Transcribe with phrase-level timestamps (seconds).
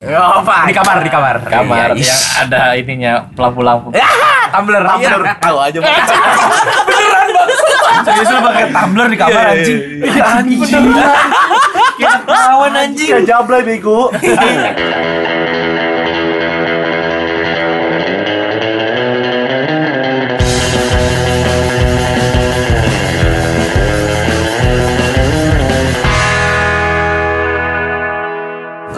[0.00, 0.64] Oh, apa?
[0.64, 1.44] Di kamar, di kamar.
[1.44, 3.92] Kamar Iya, yang ada ininya lampu-lampu.
[4.48, 4.80] Tumbler.
[4.96, 5.36] Iya.
[5.36, 5.76] Tahu aja.
[6.88, 7.48] Beneran bang.
[8.08, 9.80] Serius lu pakai tumbler di kamar anjing.
[10.00, 10.60] Iya, anjing.
[12.00, 13.12] Kita kawan anjing.
[13.12, 14.08] Ya jablay bego.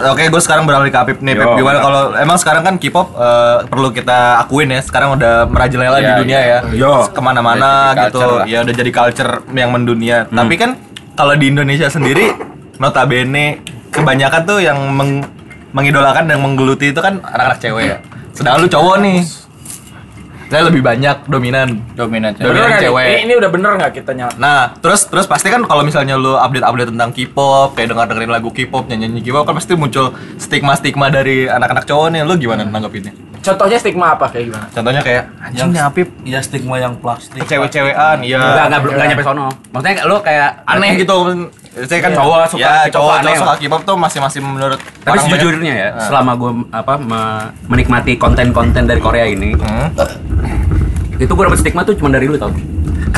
[0.05, 1.33] Oke, gue sekarang beralih ke Apip nih.
[1.33, 1.43] Pip.
[1.43, 1.85] Yo, Gimana mantap.
[1.85, 4.79] kalau emang sekarang kan K-pop eh, perlu kita akuin ya.
[4.79, 6.59] Sekarang udah merajalela di Iya, dunia iya.
[6.61, 6.75] ya.
[6.75, 6.93] Yo.
[7.07, 8.19] Ke mana-mana gitu.
[8.19, 8.43] lah.
[8.43, 10.25] Ya udah jadi culture yang mendunia.
[10.25, 10.75] Tapi kan
[11.13, 12.35] kalau di Indonesia sendiri,
[12.77, 15.25] notabene kebanyakan tuh yang meng-
[15.69, 17.97] mengidolakan dan menggeluti itu kan anak-anak cewek ya.
[18.31, 19.17] Sedangkan lu cowok nih.
[20.53, 21.81] Saya lebih banyak dominan.
[21.97, 22.69] Dominan Dominan cewek.
[22.69, 22.81] Nih?
[22.85, 23.05] cewek.
[23.09, 24.33] Ini, ini udah bener nggak kita nyala?
[24.37, 28.53] Nah, terus terus pasti kan kalau misalnya lu update-update tentang K-pop, kayak denger dengerin lagu
[28.53, 32.21] K-pop, nyanyi K-pop kan pasti muncul stigma-stigma dari anak-anak cowok nih.
[32.21, 33.17] Lu gimana nanggepinnya?
[33.43, 34.65] Contohnya stigma apa kayak gimana?
[34.69, 38.39] Contohnya kayak anjing nih Apip ya stigma yang plastik cewek-cewekan, iya.
[38.39, 39.47] Enggak, enggak, belum enggak nyampe sono.
[39.73, 41.15] Maksudnya lu kayak Aneh gitu.
[41.73, 42.19] Saya kan Iya.
[42.21, 43.25] cowok Suka ya, cowok aneh.
[43.25, 46.05] cowok suka K-pop tuh masing-masing menurut tapi sejujurnya ya, banyak.
[46.05, 49.89] selama gue apa me- menikmati konten-konten dari Korea ini, Hmm.
[51.23, 52.51] Itu gue dapet stigma tuh cuma dari lu tau.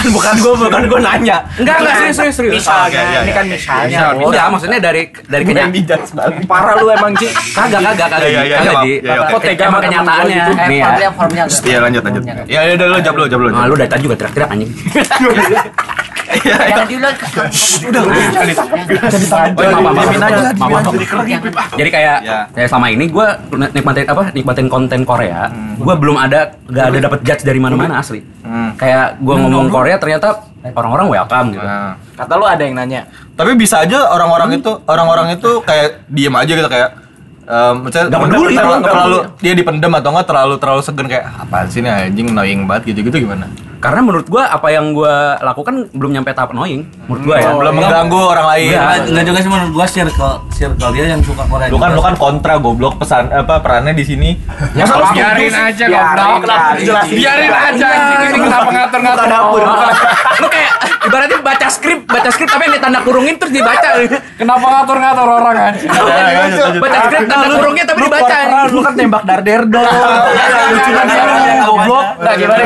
[0.06, 1.38] Kan bukan gue bukan gue nanya.
[1.58, 2.54] Enggak, enggak serius serius serius.
[2.56, 3.34] Misalnya, Oke, iya, ini iya.
[3.34, 3.86] kan misalnya.
[3.90, 4.26] Enggak, bos.
[4.30, 6.32] enggak, maksudnya dari dari kenyataan.
[6.46, 7.28] Parah lu emang Ci.
[7.52, 8.20] Kagak, kagak, kagak.
[8.22, 8.74] Iya, iya, iya.
[8.78, 8.94] Ji.
[9.02, 10.36] Iya, iya, Kok tega Emang kenyataannya.
[10.36, 10.52] gitu?
[10.56, 10.86] Nih ya.
[10.86, 11.66] formnya formnya agak.
[11.66, 12.24] Iya lanjut lanjut.
[12.24, 12.46] Agak.
[12.46, 13.50] Ya udah lu jawab lu jawab lu.
[13.50, 14.70] Lu dari tadi juga teriak-teriak anjing.
[16.36, 16.88] Jangan
[17.86, 18.16] Udah, udah.
[18.36, 18.54] Jadi
[20.56, 20.94] Oh.
[21.76, 22.40] Jadi kayak Ya.
[22.50, 23.28] kayak selama ini gue
[23.72, 28.22] nikmatin apa nikmatin konten Korea, gue belum ada gak ada dapat judge dari mana-mana asli.
[28.76, 28.80] Hmm.
[28.84, 30.44] Kayak gue ngomong Korea ternyata
[30.76, 31.64] orang-orang welcome gitu.
[31.64, 31.96] Nah.
[32.20, 33.08] Kata lu ada yang nanya.
[33.40, 36.90] Tapi bisa aja orang-orang itu orang-orang itu kayak diem aja gitu kayak
[37.48, 41.58] um, misalnya Nggak peduli, terlalu, terlalu dia dipendem atau enggak terlalu terlalu segen kayak apa
[41.72, 43.48] sih nih anjing annoying banget gitu-gitu gimana?
[43.86, 46.90] Karena menurut gue apa yang gue lakukan belum nyampe tahap annoying.
[47.06, 47.54] Menurut gue ya.
[47.54, 48.74] Oh, belum mengganggu orang lain.
[48.74, 51.70] Enggak, enggak juga sih menurut gua circle circle dia yang suka Korea.
[51.70, 51.98] Lu kan juga.
[51.98, 54.30] lu kan kontra goblok pesan apa perannya di sini.
[54.74, 56.42] Ya kalau biarin aja goblok.
[56.82, 57.14] Jelasin.
[57.14, 59.62] Biarin aja anjing ini kenapa ngatur-ngatur dapur.
[60.42, 60.72] Lu kayak
[61.06, 63.90] ibaratnya baca skrip, baca skrip tapi yang ditanda kurungin terus dibaca.
[64.42, 65.90] Kenapa ngatur-ngatur orang anjing?
[66.82, 68.38] baca skrip tanda kurungnya tapi dibaca.
[68.74, 69.86] Lu kan tembak darder dong.
[70.74, 72.06] Lucu banget goblok.
[72.18, 72.64] Nah, gimana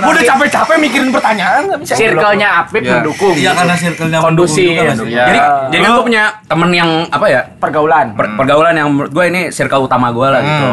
[0.00, 0.22] udah
[0.64, 1.92] capek-capek mikirin pertanyaan nggak bisa.
[1.94, 2.92] circle-nya Apip Ya.
[2.96, 4.68] mendukung Iya karena circle-nya Kondusif.
[4.72, 4.96] kan.
[5.04, 5.24] Ya.
[5.24, 5.38] Jadi
[5.70, 7.40] jadi kan gue punya temen yang apa ya?
[7.52, 8.06] pergaulan.
[8.14, 10.70] per- pergaulan yang menurut gue ini circle utama gue lah gitu.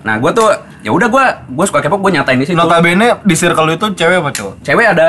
[0.00, 0.06] Hmm.
[0.08, 0.48] Nah gue tuh
[0.80, 2.56] ya udah gue gue suka K-pop gue nyatain di situ.
[2.56, 4.54] Notabene di circle lu itu cewek apa cowok?
[4.64, 5.08] Cewek ada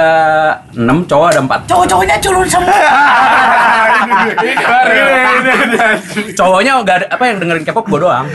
[0.75, 2.75] 6, cowok ada 4 Cowok-cowoknya culun semua.
[6.35, 8.25] Cowoknya gak ada apa yang dengerin K-pop gue doang.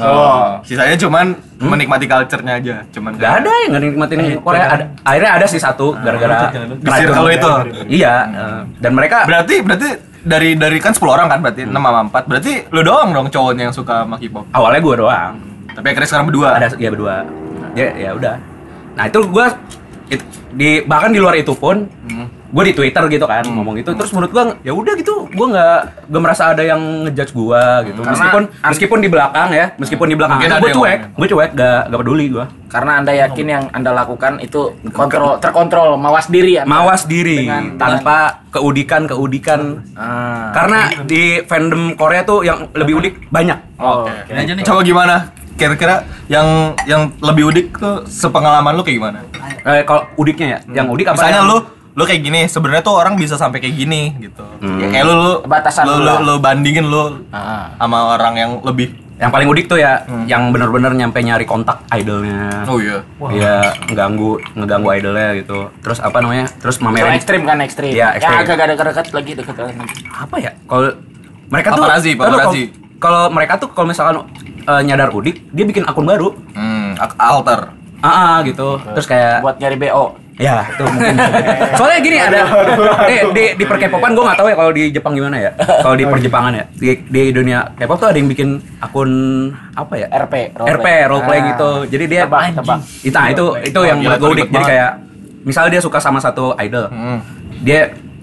[0.00, 0.56] Oh.
[0.64, 2.76] Sisanya cuman menikmati culture-nya aja.
[2.90, 4.64] Cuman Gak ada yang nikmatin Korea.
[4.72, 6.48] Ada, akhirnya ada sih satu gara-gara
[6.80, 7.52] Di circle lu itu.
[8.00, 8.14] Iya.
[8.32, 9.88] eh, Dan mereka Berarti berarti
[10.22, 12.30] dari dari kan 10 orang kan berarti 6 sama 4.
[12.30, 14.48] Berarti lu doang dong cowoknya yang suka sama K-pop.
[14.56, 15.51] awalnya gue doang.
[15.72, 16.48] Tapi akhirnya sekarang berdua.
[16.54, 17.14] Ada ya berdua.
[17.72, 18.34] Ya ya udah.
[18.92, 19.46] Nah itu gue
[20.52, 21.88] di bahkan di luar itu pun
[22.52, 25.78] gue di Twitter gitu kan ngomong itu terus menurut gue ya udah gitu gue nggak
[26.04, 30.06] gue merasa ada yang ngejudge gue gitu Karena meskipun an- meskipun di belakang ya meskipun
[30.06, 33.92] di belakang gue cuek gue cuek gak gak peduli gue Karena Anda yakin yang Anda
[33.94, 36.64] lakukan itu kontrol terkontrol, mawas diri ya.
[36.64, 40.52] mawas diri Dengan- tanpa keudikan keudikan Ah.
[40.52, 44.12] karena di fandom Korea tuh yang lebih udik banyak Oke.
[44.28, 44.62] Ini aja nih.
[44.62, 45.16] Coba gimana?
[45.54, 45.94] Kira-kira
[46.26, 46.46] yang
[46.84, 49.18] yang lebih udik tuh sepengalaman lu kayak gimana?
[49.62, 51.58] eh, kalau udiknya ya yang udik apa Misalnya yang- lu
[51.92, 54.40] lu kayak gini, sebenarnya tuh orang bisa sampai kayak gini gitu.
[54.58, 54.80] Hmm.
[54.80, 57.68] Ya kayak lu lu Batasan lu, lu lu, bandingin lu Ah.
[57.76, 60.24] sama orang yang lebih yang paling udik tuh ya Hmm.
[60.24, 62.98] yang bener-bener nyampe nyari kontak idolnya Oh iya.
[63.30, 63.54] Iya,
[63.84, 65.68] ngeganggu ngeganggu idolnya gitu.
[65.78, 66.48] Terus apa namanya?
[66.56, 67.92] Terus So, mamerin ekstrim kan ekstrim.
[67.92, 68.34] Iya, ekstrim.
[68.34, 69.78] Ya agak agak dekat lagi dekat lagi.
[70.10, 70.50] apa ya?
[70.64, 70.90] Kalau
[71.46, 72.64] mereka tuh Paparazzi, Tahu nggak, paparazzi.
[73.02, 74.22] Kalau- mereka tuh kalau misalkan
[74.62, 76.30] eh, nyadar udik, dia bikin akun baru.
[76.54, 77.74] Hmm, alter.
[77.98, 78.78] Ah, ah, gitu.
[78.88, 80.18] Terus kayak Buat nyari BO.
[80.32, 81.14] ya itu mungkin.
[81.78, 82.40] Soalnya gini ada
[83.04, 85.50] di di, di perkepopan gue nggak tahu ya kalau di Jepang gimana ya.
[85.54, 86.64] Kalau di perjepangan ya.
[86.72, 88.48] Di, di dunia K-pop tuh ada yang bikin
[88.80, 89.10] akun
[89.72, 90.06] apa ya?
[90.08, 90.98] RP, role RP play.
[91.04, 91.46] role play Ah.
[91.48, 91.70] gitu.
[91.88, 92.78] Jadi dia Tebak, tebak.
[93.02, 94.48] Itu nah, itu itu yang Gila, menurut gue udik.
[94.48, 94.90] Jadi kayak
[95.44, 96.86] misalnya dia suka sama satu idol.
[96.88, 97.18] Hmm.
[97.60, 97.80] Dia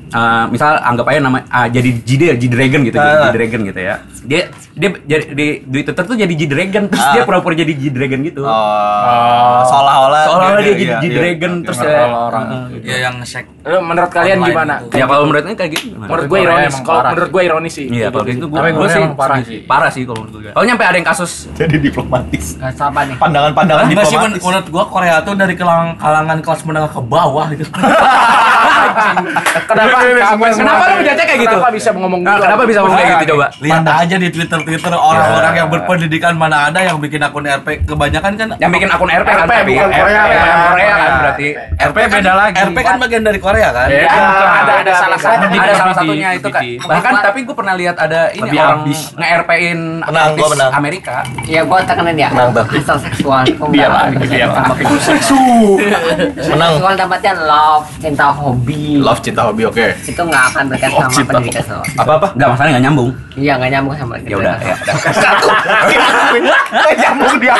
[0.09, 3.29] uh, misal anggap aja nama ah, jadi Jide G Dragon gitu, Ah.
[3.29, 3.95] G Dragon gitu ya.
[4.25, 7.11] Dia dia jadi di, di Twitter tuh jadi G-Dragon terus Ah.
[7.11, 8.41] dia pura-pura jadi G-Dragon gitu.
[8.41, 11.63] Oh, seolah-olah Seolah-olah dia jadi iya, G-Dragon iya.
[11.67, 11.91] terus ya.
[11.99, 12.43] kalau orang.
[12.79, 13.45] Ya yang sek.
[13.61, 14.73] Lu menurut kalian Online gimana?
[14.79, 14.95] gitu.
[14.95, 15.85] Ya kalau menurut ini kayak gitu.
[15.93, 16.73] Menurut gue ironis.
[16.79, 17.85] Kalau menurut gue ironis sih.
[17.87, 19.59] Iya, kalau gitu gue gue sih parah sih.
[19.61, 20.51] Parah sih kalau menurut gue.
[20.51, 22.45] Kalau nyampe ada yang kasus Jadi diplomatis.
[22.57, 23.15] Apa nih?
[23.19, 24.43] Pandangan-pandangan Enggak sih men- diplomatis.
[24.45, 27.67] menurut gua Korea tuh dari kalangan, kalangan kelas menengah ke bawah gitu.
[29.69, 29.97] Kenapa?
[30.49, 31.51] Kenapa lu menjajah kayak gitu?
[31.51, 32.43] Kenapa bisa ngomong Nah, gitu?
[32.43, 33.45] kenapa bisa ngomong kayak gitu coba?
[33.59, 34.27] Lihat aja di
[34.69, 37.67] Twitter-Twitter orang-orang yang berpendidikan mana ada yang bikin akun RP.
[37.89, 40.23] Kebanyakan kan Yang bikin akun RP kan RP, bukan RP, Korea.
[40.29, 41.47] yang Korea kan berarti.
[41.79, 42.55] RP beda lagi.
[42.69, 43.87] RP kan bagian dari Korea kan?
[43.89, 45.45] Ya, ada ada salah satu.
[45.49, 46.61] ada salah satunya itu kan.
[46.85, 48.85] Bahkan tapi gue pernah lihat ada ini orang
[49.17, 50.51] nge-RP-in artis.
[50.73, 51.17] Amerika.
[51.49, 52.29] Ya gua tekanan ya.
[52.29, 53.43] Asal seksual.
[53.73, 54.65] Dia lah, dia lah.
[56.49, 56.71] Menang.
[56.77, 58.99] Seksual dapatnya love, cinta hobi.
[58.99, 59.85] Love cinta hobi oke.
[60.05, 61.81] Itu nggak akan berkaitan Love, sama pendidikan lo.
[61.97, 62.27] Apa-apa?
[62.35, 63.09] Enggak masalah enggak nyambung.
[63.39, 64.75] Iya nggak nyambung sama Ya udah, ya.
[66.95, 67.53] Nyambung dia.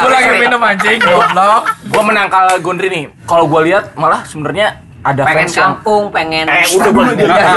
[0.00, 1.62] Lu lagi minum anjing, goblok.
[1.86, 3.04] Gue menangkal Gondri nih.
[3.24, 6.44] Kalau gue lihat malah sebenarnya ada Pengen fans yang kampung, pengen.
[6.44, 7.04] Eh udah gue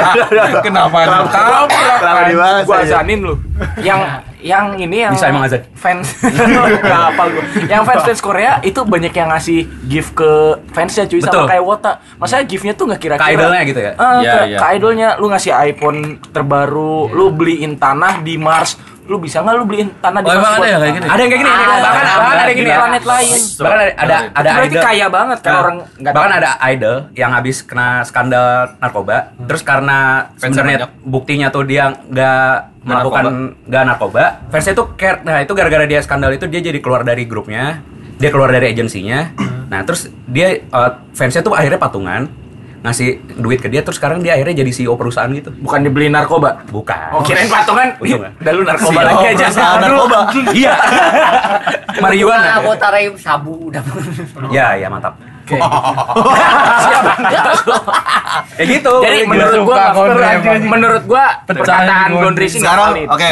[0.65, 1.65] Kenapa lu tahu?
[1.99, 3.03] Kenapa dibahas Gue aja?
[3.03, 3.35] azanin lu.
[3.83, 3.99] Yang
[4.43, 5.63] yang ini yang Bisa emang azan?
[5.73, 6.07] fans
[6.83, 7.43] Gak apa gue.
[7.65, 10.31] Yang fans fans Korea itu banyak yang ngasih gift ke
[10.69, 11.31] fansnya cuy Betul.
[11.33, 11.91] sama kayak Wota.
[12.17, 13.23] Maksudnya giftnya tuh nggak kira-kira.
[13.23, 13.91] Ke idolnya gitu ya?
[13.93, 14.57] Eh, Iya, ke, iya.
[14.59, 18.75] ke idolnya lu ngasih iPhone terbaru, lu beliin tanah di Mars.
[19.03, 20.39] Lu bisa nggak lu beliin tanah di Oh, Mars?
[20.39, 21.05] emang ada buat- ya kayak gini?
[21.05, 22.69] Ada yang kayak gini, Ah, bahkan bahkan ada yang gini.
[22.73, 23.37] planet lain.
[23.53, 24.83] Bahkan ada ada ada berarti idol.
[24.83, 26.39] kaya banget kan Nah, orang nggak bahkan tahu.
[26.39, 28.47] ada idol yang habis kena skandal
[28.77, 29.97] narkoba, terus karena
[30.35, 35.23] sebenarnya buktinya tuh dia nggak melakukan nggak narkoba, fansnya tuh care.
[35.23, 37.79] Nah itu gara-gara dia skandal itu dia jadi keluar dari grupnya,
[38.19, 39.31] dia keluar dari agensinya.
[39.71, 42.27] Nah terus dia eh, fansnya tuh akhirnya patungan
[42.83, 45.55] ngasih duit ke dia, terus sekarang dia akhirnya jadi CEO perusahaan gitu.
[45.55, 46.67] Bukan dibeli narkoba.
[46.67, 47.15] Bukan.
[47.15, 47.95] Oh, kirain patungan.
[47.95, 48.31] Patungan.
[48.43, 49.45] Udah lu narkoba CEO lagi aja.
[49.47, 50.19] Aduh, narkoba.
[50.51, 50.75] Iya.
[52.03, 52.43] Marijuana.
[52.43, 53.79] Nah, gua taruh sabu udah.
[54.51, 55.15] Ya, ya mantap.
[55.43, 55.59] Oke.
[56.83, 57.03] Siap.
[58.57, 58.93] Kayak gitu.
[59.03, 59.77] Jadi menurut gua
[60.65, 62.07] menurut gua perkataan.
[62.17, 63.07] Gondri sih nggak Sekarang valid.
[63.09, 63.27] oke.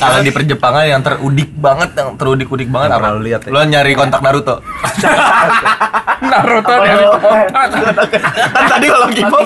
[0.00, 3.06] Kalau di perjepangan yang terudik banget, yang terudik-udik banget apa?
[3.10, 3.50] lu lihat ya?
[3.50, 4.56] Lo nyari kontak Naruto.
[6.30, 7.04] Naruto dari
[8.52, 9.38] kan tadi kalau Gipo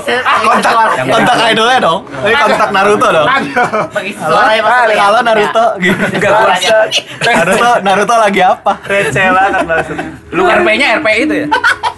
[0.44, 0.72] kontak
[1.06, 2.00] kontak idolnya dong.
[2.24, 3.26] Ini kontak Naruto dong.
[3.28, 4.96] Ya.
[5.00, 5.64] Halo Naruto.
[5.80, 6.54] Enggak gua
[7.34, 8.72] Naruto Naruto lagi apa?
[10.34, 11.48] Lu RP-nya RP itu ya?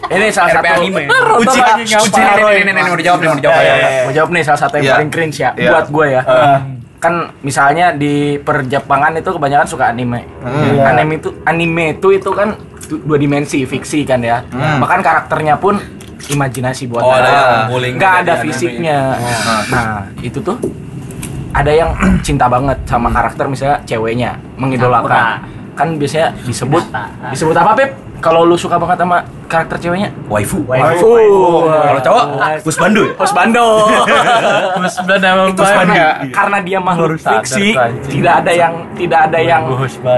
[0.07, 1.11] ini salah satu anime.
[1.43, 2.63] Uchiha Uchiha Roy.
[2.97, 3.75] Mau dijawab nih, mau dijawab Ya, ya.
[3.77, 4.03] ya, ya.
[4.03, 4.95] Mau jawab nih salah satu yang Iya.
[4.97, 6.23] paling cringe ya buat gue ya.
[6.97, 10.25] Kan misalnya di perjepangan itu kebanyakan suka anime.
[10.41, 10.81] Hmm.
[10.83, 14.41] Anime itu anime itu itu kan du- dua dimensi fiksi kan ya.
[14.51, 15.77] Bahkan karakternya pun
[16.27, 19.21] imajinasi buat Oh, ada nggak ada fisiknya.
[19.69, 20.57] Nah, itu tuh
[21.53, 21.93] ada yang
[22.27, 25.45] cinta banget sama karakter misalnya ceweknya mengidolakan.
[25.77, 26.89] Kan biasanya disebut
[27.29, 27.91] disebut apa Pep?
[28.21, 30.11] Kalau lu suka banget sama karakter ceweknya?
[30.27, 30.67] Waifu.
[30.67, 31.13] Waifu.
[31.71, 32.25] Kalau cowok,
[32.67, 33.15] Pusbandu ya?
[33.15, 33.67] Pos Bando.
[34.77, 36.05] Terus udah nama itu karena,
[36.35, 37.79] karena dia makhluk fiksi.
[38.11, 39.63] tidak ada yang tidak ada yang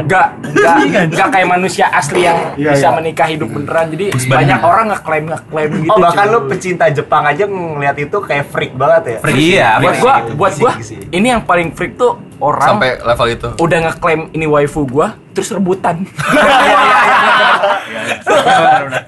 [0.09, 0.77] nggak nggak
[1.13, 3.93] nggak kayak manusia asli yang bisa menikah hidup beneran.
[3.93, 8.45] Jadi banyak orang ngeklaim ngeklaim gitu Oh bahkan lu pecinta Jepang aja ngeliat itu kayak
[8.49, 9.19] freak banget ya?
[9.29, 10.33] Iya, buat iya, gua gitu.
[10.35, 10.73] buat gua
[11.13, 13.49] ini yang paling freak tuh orang Sampai level itu.
[13.59, 16.03] udah ngeklaim ini waifu gua terus rebutan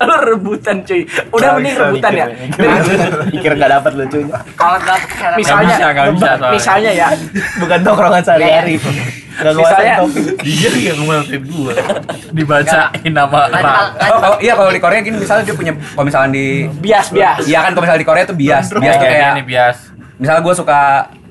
[0.00, 2.26] lu rebutan cuy udah mending rebutan ya
[3.30, 4.36] Pikir gak dapet lucunya.
[4.54, 6.06] Kalau dapat misalnya nggak
[6.52, 7.08] misalnya ya
[7.56, 8.76] Bukan tongkrongan sehari-hari.
[8.76, 9.98] Gak Misalnya-.
[10.42, 11.72] Dia yang ngelakuin gua.
[12.30, 13.48] dibacain nama.
[13.48, 17.46] Oh, kalau iya kalau di Korea gini misalnya dia punya kalau misalnya di bias bias
[17.46, 18.66] Iya kan kalau misalnya di Korea tuh bias.
[18.70, 19.76] Bias tuh Kayak bias.
[20.16, 20.80] misalnya gue suka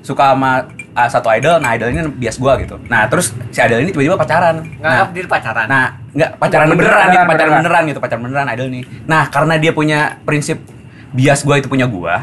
[0.00, 0.64] suka sama
[0.96, 2.76] uh, satu idol, nah idol ini bias gue gitu.
[2.88, 4.64] Nah terus si idol ini tiba-tiba pacaran.
[4.80, 5.66] Nah, nganggap diri pacaran.
[5.68, 7.62] nah nggak pacaran Beneran, beneran, gitu, beneran, pacaran beneran.
[7.62, 8.84] beneran gitu, pacaran beneran idol nih.
[9.06, 10.58] Nah karena dia punya prinsip
[11.10, 12.14] bias gue itu punya gue,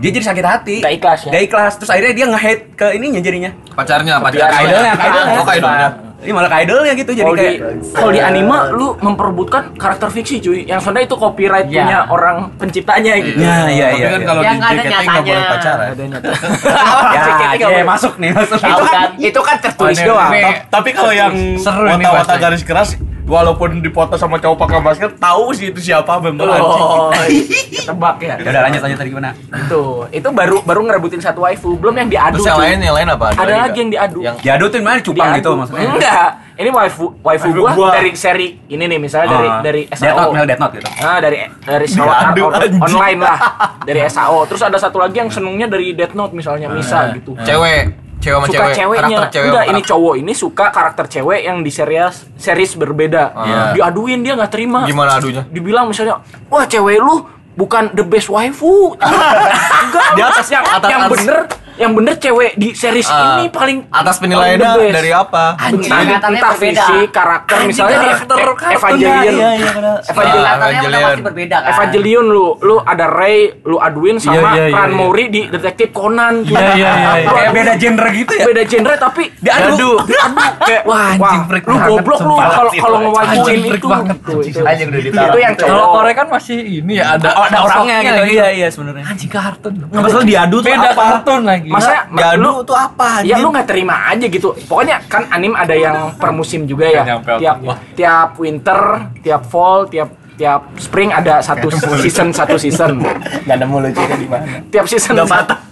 [0.00, 0.76] dia jadi sakit hati.
[0.80, 1.30] Nggak ikhlas ya?
[1.34, 1.72] Nggak ikhlas.
[1.80, 3.50] Terus akhirnya dia nge-hate ke ininya jadinya.
[3.74, 4.60] Pacarnya, Ke pacarnya.
[4.62, 5.38] idolnya, ke idolnya.
[5.38, 5.88] Oh, ke idolnya.
[6.18, 7.58] Ini malah ke idolnya gitu jadi Kalau di kayak
[7.94, 10.66] kalau di anime lu memperebutkan karakter fiksi cuy.
[10.66, 11.78] Yang sebenarnya itu copyright Iya.
[11.78, 13.38] punya orang penciptanya gitu.
[13.38, 14.08] Ya, iya, Tapi iya.
[14.10, 14.26] kan iya.
[14.26, 15.46] kalau Yang di ada JKT nggak boleh nyatanya.
[15.54, 15.88] pacaran.
[15.94, 16.18] Adanya.
[17.62, 18.58] ya, ya, masuk nih, masuk.
[18.58, 20.32] itu kan itu kan tertulis doang.
[20.66, 22.88] Tapi kalau yang Seru ini wata-wata garis keras
[23.28, 26.48] walaupun dipoto sama cowok pakai masker tahu sih itu siapa anjing.
[26.58, 28.34] Oh, ketebak ya.
[28.34, 29.30] Ya udah lanjut lanjut tadi gimana?
[29.36, 32.40] Itu itu baru baru ngerebutin satu waifu, belum yang diadu.
[32.40, 33.26] Terus yang lain, yang lain apa?
[33.30, 34.18] Ada lagi lagi yang diadu.
[34.18, 35.38] Yang Diadu tuh mana cupang Diadu.
[35.38, 35.88] gitu maksudnya.
[35.90, 36.30] Enggak.
[36.58, 37.88] Ini waifu waifu gua, gua.
[37.94, 39.60] dari seri ini nih misalnya dari Ah.
[39.62, 40.42] dari Death Note, SAO.
[40.42, 40.88] Death Note gitu.
[40.98, 42.82] Ah dari dari sekolah Diadu, on- anjing.
[42.82, 43.38] online lah
[43.86, 44.38] dari SAO.
[44.42, 47.38] Terus ada satu lagi yang senengnya dari Death Note misalnya Misa gitu.
[47.38, 48.07] cewek.
[48.18, 48.98] Cewek sama suka cewek, ceweknya.
[49.14, 53.22] karakter cewek Enggak, ini cowok ini suka karakter cewek yang di series series berbeda.
[53.32, 53.62] Iya.
[53.72, 54.82] Diaduin dia nggak terima.
[54.84, 55.42] Gimana adunya?
[55.44, 57.22] Dibilang misalnya, "Wah, cewek lu
[57.54, 58.98] bukan the best waifu."
[59.82, 61.38] Enggak, Di atas yang, atas yang atas- bener
[61.78, 64.94] yang bener cewek di series Ah, ini paling atas paling penilaiannya the best.
[64.94, 65.44] dari apa?
[65.56, 66.82] Anjing, entah, entah berbeda.
[66.84, 68.70] fisik, karakter misalnya di karakter, karakter.
[68.74, 69.32] Evangelion.
[69.32, 69.70] Iya, iya.
[70.12, 70.44] Evangelion.
[70.44, 71.06] Ah, Evangelion.
[71.08, 71.70] pasti berbeda kan.
[71.72, 74.98] Evangelion lu, lu ada Ray, lu aduin sama Iya, iya, iya, Ran iya.
[74.98, 76.34] Mori di detektif Conan.
[76.42, 77.30] Iya, iya, iya, iya.
[77.30, 78.44] Kayak beda genre gitu ya.
[78.44, 79.64] beda genre tapi Diadu.
[79.64, 79.90] diadu
[80.68, 84.16] kayak Wah, anjing, freak lu goblok lu kalau kalau ngewajibin itu banget.
[84.20, 84.60] Tuh, itu.
[84.60, 85.28] Anjing udah ditaruh.
[85.28, 85.62] itu yang gitu.
[85.64, 88.22] cowok Kalau Korea kan masih ini ya ada ada orangnya sosoknya gitu.
[88.34, 89.04] Iya, iya sebenarnya.
[89.06, 89.72] Anjing kartun.
[89.78, 91.02] Nggak masalah diadu tuh Beda apa?
[91.14, 91.67] kartun lagi.
[91.68, 93.22] Masa Diadu lu tuh apa?
[93.22, 94.56] ya lu nggak terima aja gitu.
[94.66, 97.02] Pokoknya kan anim ada yang per musim juga ya.
[97.04, 97.56] Nggak tiap
[97.94, 98.80] tiap winter
[99.20, 100.08] tiap fall tiap
[100.38, 101.66] tiap spring ada satu
[101.98, 103.02] season satu season.
[103.42, 104.62] Gak nemu lucunya di mana.
[104.70, 105.18] tiap season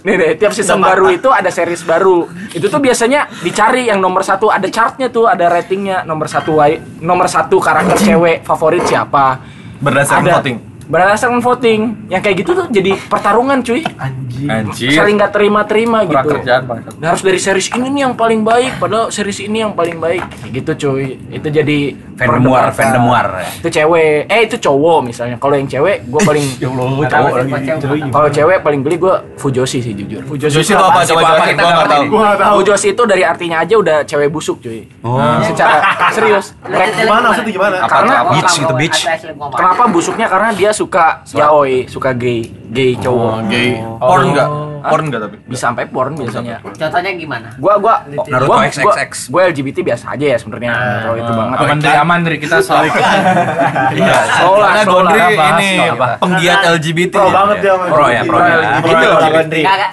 [0.03, 2.27] nih deh, tiap season baru itu ada series baru.
[2.51, 4.51] Itu tuh biasanya dicari yang nomor satu.
[4.51, 6.03] Ada chartnya tuh ada ratingnya.
[6.03, 6.59] Nomor satu
[6.99, 9.39] nomor satu karakter cewek favorit siapa?
[9.79, 10.57] Berdasarkan ada voting.
[10.87, 13.83] Berdasarkan voting yang kayak gitu tuh jadi pertarungan cuy
[14.39, 14.93] Anjir.
[14.93, 16.93] saling nggak terima-terima gitu kerjaan banget.
[16.95, 20.23] Nah, harus dari series ini nih yang paling baik padahal series ini yang paling baik
[20.37, 21.77] Kayak gitu cuy itu jadi
[22.17, 23.27] Fandom war, fandom war.
[23.53, 28.09] itu cewek eh itu cowok misalnya kalau yang cewek gue paling Ya Allah, cowok lagi.
[28.09, 30.99] kalau cewek paling geli gue Fujoshi sih jujur Fujoshi, Joshi itu apa?
[31.03, 31.43] Coba apa?
[31.45, 32.03] Kita gua nggak tahu.
[32.07, 32.55] Gua nggak tahu.
[32.57, 35.21] Fujoshi itu dari artinya aja udah cewek busuk cuy Oh.
[35.41, 35.77] secara
[36.09, 37.75] serius Gimana maksudnya gimana?
[37.85, 38.99] Karena beach gitu, beach.
[39.51, 43.81] kenapa busuknya karena dia suka yaoi suka gay gay cowok Gay.
[43.97, 44.49] Porn enggak?
[44.89, 45.35] Porn enggak tapi?
[45.43, 46.57] bisa sampai porn biasanya.
[46.63, 47.47] Contohnya gimana?
[47.57, 49.11] gua gua Naruto gua, XXX.
[49.27, 50.69] gua, gua LGBT biasa aja ya sebenarnya.
[50.69, 51.57] Nggak terlalu itu banget.
[51.57, 52.93] Aman dari aman dari kita soal iya.
[52.93, 55.69] Karena slow lah Gondri ini
[56.17, 57.13] penggiat LGBT.
[57.13, 57.73] Pro banget dia.
[57.75, 58.55] Pro ya, pro ya.
[58.79, 59.19] Gini loh,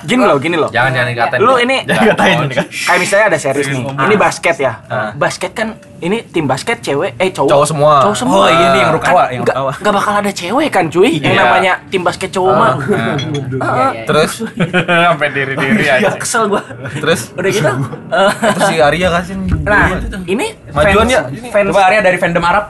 [0.04, 0.70] gini loh gini loh.
[0.70, 1.38] Jangan jangan dikatain.
[1.40, 1.76] lu ini
[2.86, 3.82] kayak misalnya ada series nih.
[3.84, 4.72] Ini basket ya.
[5.14, 7.48] Basket kan ini tim basket cewek eh cowok.
[7.48, 7.92] Cowok semua.
[8.04, 8.36] cowok semua.
[8.36, 9.72] Oh, iya nih yang Rukawa, Kan yang nggak- Rukawa.
[9.80, 11.10] nggak bakal ada cewek kan cuy.
[11.16, 11.40] Yang Iya.
[11.40, 12.74] namanya tim basket cowok mah.
[12.76, 14.04] Iya, iya.
[14.04, 14.32] Terus
[15.08, 16.14] sampai diri-diri aja.
[16.14, 16.62] kesel gua
[16.94, 17.70] terus udah gitu
[18.10, 19.86] eh, terus si Arya kasih nah
[20.24, 21.22] ini Majuan fans- ya?
[21.48, 22.64] fans Coba Arya dari fandom Arab.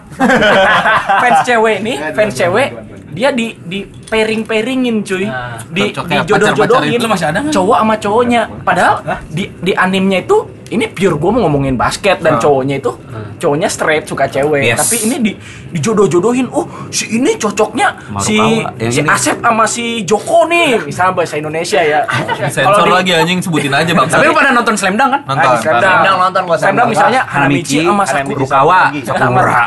[1.23, 2.69] fans cewek nih, fans cewek
[3.15, 5.25] dia di di pairing pairingin cuy,
[5.71, 7.55] di cocoknya di jodoh jodohin pacar-pacar itu masih ada nggak?
[7.55, 8.43] cowok sama cowoknya.
[8.61, 8.95] Padahal
[9.31, 12.93] di di animnya itu ini pure gue mau ngomongin basket dan cowoknya itu
[13.37, 14.79] cowoknya straight suka cewek, Yes.
[14.79, 15.33] tapi ini di
[15.71, 16.47] dijodoh jodohin.
[16.49, 18.39] Oh si ini cocoknya si.
[18.79, 19.09] Yang si ini.
[19.11, 22.07] Asep sama si Joko nih, misalnya bahasa Indonesia ya.
[22.55, 24.07] sensor di- lagi anjing sebutin aja bang.
[24.07, 25.21] Tapi lu pada nonton Slam Dunk kan?
[25.27, 25.49] nonton.
[25.49, 26.17] Ah, Slam Dunk.
[26.17, 28.39] Nonton gua, Slam Dunk misalnya Hanamichi sama Sakura.
[28.39, 29.61] Rukawa, Sakura.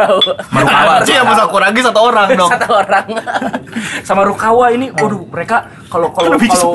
[0.48, 0.94] Marukawa.
[1.04, 2.50] Sih sama Sakuragi satu orang dong.
[2.50, 3.08] satu orang
[4.02, 6.72] sama Rukawa ini waduh mereka kalau kalau kalau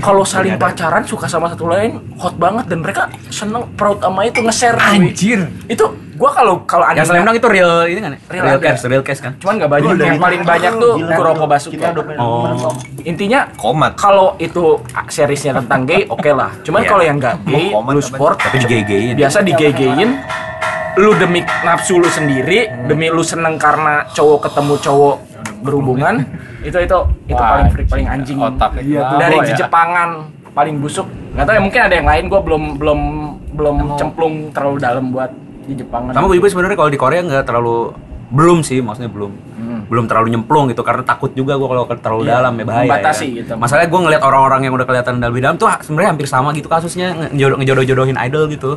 [0.00, 4.38] kalau saling pacaran suka sama satu lain hot banget dan mereka seneng proud sama itu
[4.38, 4.76] nge-share.
[4.76, 5.40] Anjir.
[5.64, 5.84] itu
[6.14, 8.10] gua kalau kalau Yang Slam Dunk itu real ini kan?
[8.12, 8.18] ya?
[8.28, 9.34] Real Real case, real case kan?
[9.36, 11.76] cuman nggak banyak yang paling banyak tuh Kuroko Basuke
[12.16, 12.70] Oh.
[13.02, 13.92] intinya Komat.
[13.94, 16.88] kalau itu seriesnya tentang gay oke lah cuman Iya.
[16.88, 19.14] kalau yang nggak gay lu sport Tapi digay-gayin.
[19.14, 20.10] biasa digay-gayin
[20.94, 25.16] lu demi nafsu lu sendiri demi lu seneng karena cowok ketemu cowok
[25.60, 26.22] berhubungan
[26.62, 28.70] itu itu itu Wah, paling freak paling anjing Otak.
[29.18, 29.56] dari Iya.
[29.58, 33.00] Jepangan paling busuk nggak tahu ya mungkin ada yang lain gue belum belum
[33.54, 35.30] belum cemplung terlalu dalam buat
[35.64, 37.94] di Jepangan Sama gue juga sebenarnya kalau di Korea nggak terlalu
[38.34, 39.32] belum sih, maksudnya belum
[39.84, 42.30] belum terlalu nyemplung gitu karena takut juga gue kalau terlalu Hmm.
[42.32, 42.82] Iya, dalam ya bahaya.
[42.88, 43.36] membatasi ya.
[43.44, 43.52] gitu.
[43.54, 47.12] Masalahnya gue ngeliat orang-orang yang udah kelihatan lebih dalam tuh sebenarnya hampir sama gitu kasusnya
[47.30, 48.70] ngejodoh ngejodoh-jodohin idol gitu.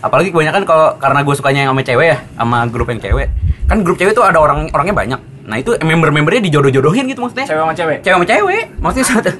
[0.00, 3.26] Apalagi kebanyakan kalau karena gue sukanya yang sama cewek ya, sama grup yang cewek.
[3.66, 5.20] Kan grup cewek tuh ada orang orangnya banyak.
[5.46, 7.46] Nah itu member-membernya dijodoh-jodohin gitu maksudnya.
[7.46, 9.30] cewek sama cewek Cewek sama cewek, maksudnya satu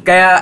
[0.00, 0.36] kayak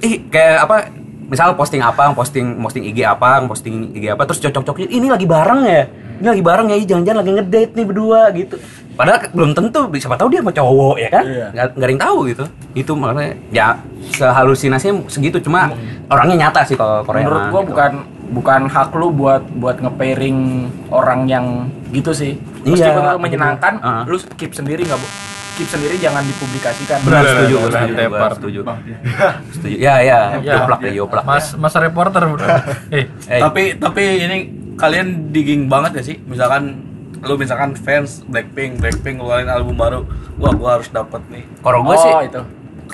[0.00, 0.76] ih kayak apa
[1.24, 5.60] misal posting apa posting posting IG apa posting IG apa terus cocok-cocokin ini lagi bareng
[5.62, 5.82] ya
[6.14, 8.56] ini lagi bareng ya jangan-jangan lagi ngedate nih berdua gitu
[8.94, 11.46] padahal belum tentu siapa tahu dia sama cowok ya kan Iya.
[11.50, 13.66] nggak nggak ada yang tahu gitu itu makanya ya
[14.14, 15.74] sehalusinasinya segitu cuma
[16.06, 17.70] orangnya nyata sih kalau Korea menurut gua gitu.
[17.74, 17.92] bukan
[18.24, 20.38] bukan hak lu buat buat nge-pairing
[20.88, 21.46] orang yang
[21.90, 22.32] gitu sih
[22.64, 23.20] Iya, meskipun itu betul.
[23.20, 24.02] menyenangkan Heeh.
[24.08, 25.08] lu keep sendiri nggak bu
[25.54, 28.32] keep sendiri jangan dipublikasikan benar Benar, setuju benar, gua setuju benar, gua tepar.
[28.32, 28.58] setuju
[29.50, 30.52] setuju ya ya Ya.
[30.56, 32.22] yoplak ya yoplak Mas Mas reporter.
[32.92, 33.04] Eh,
[33.40, 34.38] Tapi tapi ini
[34.74, 36.16] kalian digging banget ya sih?
[36.20, 36.82] Misalkan
[37.20, 40.04] lu misalkan fans Blackpink, Blackpink ngeluarin album baru,
[40.36, 41.44] wah gua harus dapat nih.
[41.58, 42.42] kalau gue oh sih itu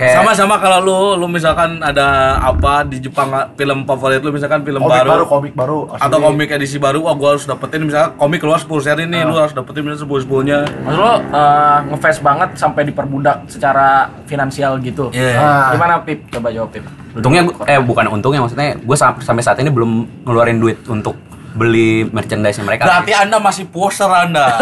[0.01, 4.81] kayak Sama-sama kalau lu lu misalkan ada apa di Jepang film favorit lu misalkan film
[4.81, 5.79] Komik baru, baru, komik baru.
[5.93, 6.05] asli.
[6.09, 9.37] atau komik edisi baru, wah gua harus dapetin misalkan komik keluar 10 seri nih, lu
[9.37, 10.59] harus dapetin misalnya 10 10-nya.
[10.65, 15.13] Maksud lo eh, ngefans banget sampai diperbudak secara finansial gitu.
[15.13, 15.37] Iya.
[15.37, 15.71] Ah.
[15.77, 16.25] Gimana Pip?
[16.33, 16.85] Coba jawab Pip.
[17.11, 21.19] untungnya eh bukan untungnya maksudnya gue sampai saat ini belum ngeluarin duit untuk
[21.51, 22.87] beli merchandise mereka.
[22.87, 24.55] Berarti Anda masih poster Anda.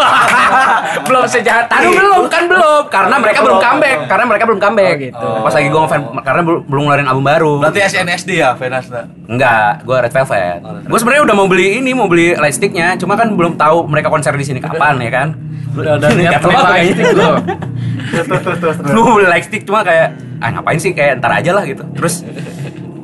[1.09, 1.69] belum sejahat.
[1.69, 2.21] Aduh belum.
[2.27, 2.83] Kan belum.
[2.89, 3.99] Karena mereka belum comeback.
[4.07, 5.27] Karena mereka belum comeback Oh, gitu.
[5.45, 7.53] pas lagi gue ngefans karena belum ngeluarin album baru.
[7.61, 9.05] Berarti SNSD ya, Venasda.
[9.27, 10.61] enggak gue Red Velvet.
[10.89, 12.97] Gue sebenarnya udah mau beli ini mau beli lightsticknya.
[12.97, 15.29] Cuma kan belum tahu mereka konser di sini kapan ya kan?
[15.77, 17.29] Udah ada niat banget lightstick kayaknya.
[17.29, 19.05] lu.
[19.15, 20.09] Beli lightstick cuma kayak
[20.41, 20.91] ah ngapain sih?
[20.91, 21.85] Kayak ntar aja lah gitu.
[21.93, 22.25] Terus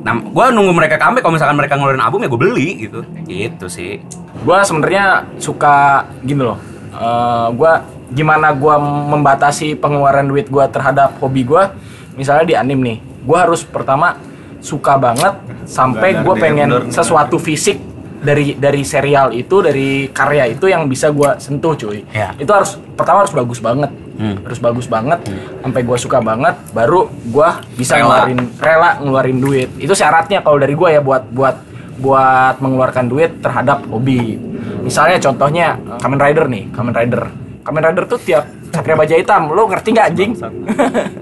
[0.05, 3.65] nah gue nunggu mereka comeback kalau misalkan mereka ngeluarin album ya gue beli gitu gitu
[3.65, 4.05] sih
[4.45, 6.59] Gua sebenarnya suka gini loh.
[6.93, 7.81] Eh, gua
[8.13, 11.73] gimana gua membatasi pengeluaran duit gua terhadap hobi gua.
[12.13, 14.19] Misalnya di anim nih, gua harus pertama
[14.61, 15.33] suka banget
[15.69, 17.77] sampai gue pengen sesuatu fisik
[18.17, 22.31] dari dari serial itu dari karya itu yang bisa gua sentuh cuy Ya.
[22.35, 24.39] itu harus pertama harus bagus banget Hmm.
[24.41, 25.19] harus bagus banget
[25.59, 28.23] sampai gua suka banget baru gua bisa Rela.
[28.23, 31.55] ngeluarin rela ngeluarin duit itu syaratnya kalau dari gua ya buat buat
[31.95, 34.39] buat mengeluarkan duit terhadap hobi
[34.81, 37.23] misalnya contohnya Kamen Rider nih Kamen Rider
[37.61, 38.43] Kamen Rider tuh tiap
[38.75, 40.31] Satria Baja Hitam lo ngerti nggak anjing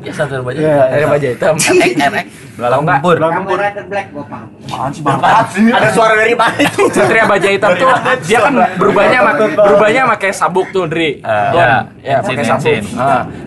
[0.03, 0.59] Ya sadar baca.
[0.59, 1.53] Iya, Satria Baja Hitam
[2.53, 4.49] kalau nggak Kamu Rider Black gua paham.
[5.73, 6.81] Ada suara dari mana itu?
[6.91, 7.89] Satria Baja Hitam tuh
[8.27, 9.19] dia kan berubahnya
[9.55, 11.21] berubahnya pakai sabuk tuh Dri.
[11.23, 11.87] Tuh, ya.
[12.03, 12.63] ya, pakai sabuk.
[12.63, 12.83] bensin.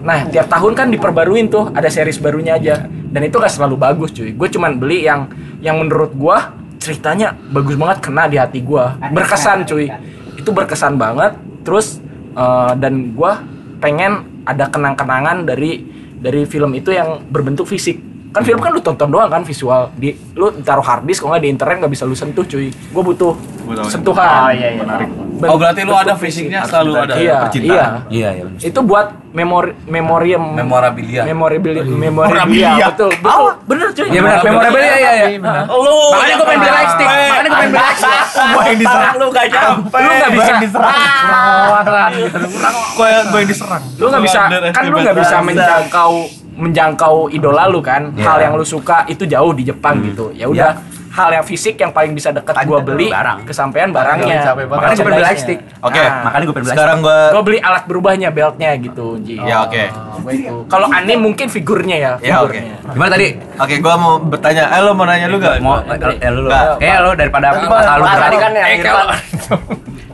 [0.05, 2.85] Nah, tiap tahun kan diperbaruin tuh ada series barunya aja.
[2.87, 4.37] Dan itu gak selalu bagus cuy.
[4.37, 5.31] Gue cuman beli yang
[5.65, 9.01] yang menurut gua ceritanya bagus banget kena di hati gua.
[9.01, 9.89] Berkesan cuy.
[10.37, 11.33] Itu berkesan banget.
[11.65, 11.99] Terus
[12.37, 13.41] eh, dan gua
[13.87, 14.13] pengen
[14.43, 15.79] ada kenang-kenangan dari
[16.17, 18.03] dari film itu yang berbentuk fisik.
[18.29, 19.95] Kan film kan lu tonton doang kan visual.
[19.95, 22.69] Di lu taruh hard disk kalau nggak di internet nggak bisa lu sentuh cuy.
[22.69, 23.33] Gue butuh
[23.87, 24.29] sentuhan.
[24.43, 24.85] Oh iya iya.
[25.37, 26.73] Ben- Oh berarti lu ada fisiknya fisik.
[26.73, 27.69] selalu ada iya percintaan.
[27.69, 27.85] iya.
[28.09, 28.61] Iya iya bener.
[28.63, 31.23] itu buat memori memorium Memorabilia.
[31.23, 33.53] memorabilia memorabilia betul betul.
[33.65, 34.07] Bener cuy.
[34.07, 35.27] Iya benar, memorable ya iya iya.
[35.69, 38.21] lu Makanya gue pengen beli lightstick, makanya gue pengen beli lightstick.
[38.49, 39.13] Gua yang diserang.
[39.17, 39.97] lu gak nyampe.
[39.99, 40.53] lu nggak bisa
[42.97, 43.83] Gue gue yang diserang.
[43.99, 44.41] lu nggak bisa
[44.73, 46.13] kan lu nggak bisa menjangkau
[46.57, 48.13] menjangkau idola lu kan.
[48.17, 48.25] Iya.
[48.25, 50.33] hal yang lu suka itu jauh di Jepang gitu.
[50.33, 50.73] Ya udah
[51.17, 53.49] hal yang fisik yang paling bisa deket gua beli barang.
[53.49, 55.59] kesampaian barangnya Makanya gue beli lightstick.
[55.81, 59.41] Oke, Makanya gue beli Sekarang gue gue beli alat berubahnya beltnya gitu Ji.
[59.41, 59.83] Ya oke.
[60.69, 62.53] kalau anime mungkin figurnya ya Ya, oke.
[62.53, 62.77] figurnya.
[62.87, 63.29] Gimana tadi?
[63.57, 64.69] Oke, gue mau bertanya.
[64.69, 65.57] Eh lo mau nanya lu gak?
[65.59, 66.51] Mau eh lu lu.
[66.79, 68.79] Eh lu daripada masa lu Tadi kan yang Eh,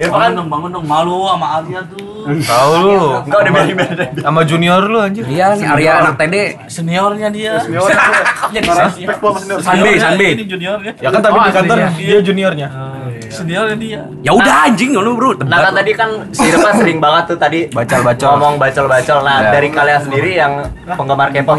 [0.03, 0.19] Irfan.
[0.19, 2.27] Bangun dong, bangun dong, malu sama Alia tuh.
[2.27, 2.99] Tahu lu.
[3.23, 4.11] Enggak udah biarin biarin.
[4.19, 5.23] Sama junior lu anjir.
[5.27, 6.35] Iya nih Arya anak TD.
[6.67, 7.55] Seniornya dia.
[8.53, 9.59] Respect gua sama senior.
[9.61, 10.27] Sanbe, Sanbe.
[10.33, 10.92] Ini juniornya.
[10.99, 12.69] Ya kan tapi di kantor dia juniornya.
[13.29, 14.01] Seniornya dia.
[14.21, 15.33] Ya udah anjing lu bro.
[15.41, 18.29] Nah kan tadi kan si Irfan sering banget tuh tadi Bacol-bacol.
[18.29, 19.19] ngomong bacol-bacol.
[19.23, 19.51] Nah Ya.
[19.51, 20.53] dari kalian sendiri yang
[20.91, 21.57] penggemar K-pop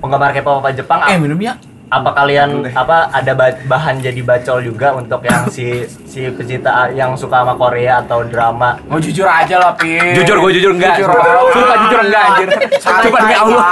[0.00, 1.54] penggemar K-pop apa Jepang Eh minum ya.
[1.86, 7.16] apa kalian apa ada ba- bahan jadi bacol juga untuk yang si si pecinta yang
[7.16, 11.00] suka sama Korea atau drama mau jujur aja lah pi Jujur gue jujur enggak.
[11.00, 11.08] Jujur.
[11.08, 12.48] Sumpah Sumpah jujur enggak anjir.
[12.76, 13.64] Sumpah demi Allah.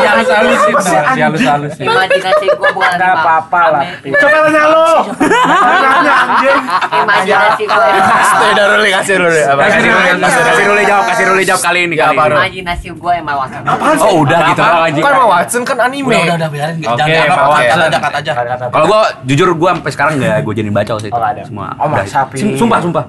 [0.00, 0.74] Ya halus halusin,
[1.12, 1.84] si halus halusin.
[1.84, 4.08] imajinasi gua bukan nggak apa-apa lah Pi.
[4.08, 4.88] Coba tanya lu.
[5.12, 6.60] Tanya anjing.
[6.96, 7.86] imajinasi gua
[8.52, 9.42] Udah Ruli kasih Ruli.
[9.44, 9.60] Apa?
[9.68, 12.32] Kasih Ruli, kasih Ruli jawab, kasih Ruli jawab kali ini kali ini.
[12.32, 13.60] imajinasi gua emang wasan
[14.00, 15.04] Oh udah gitu anjing.
[15.04, 16.16] Kan mau Watson kan anime.
[16.16, 16.76] Udah udah biarin.
[16.80, 17.78] Oke, Jangan Pak jangan Watson.
[18.16, 18.66] aja.
[18.72, 21.68] Kalau gue jujur gue sampai sekarang nggak gue jadi baca sih itu Oh, semua.
[21.82, 22.06] Oh, Udah.
[22.06, 22.38] masa, Pi?
[22.38, 23.04] Sum- Sumpah sumpah.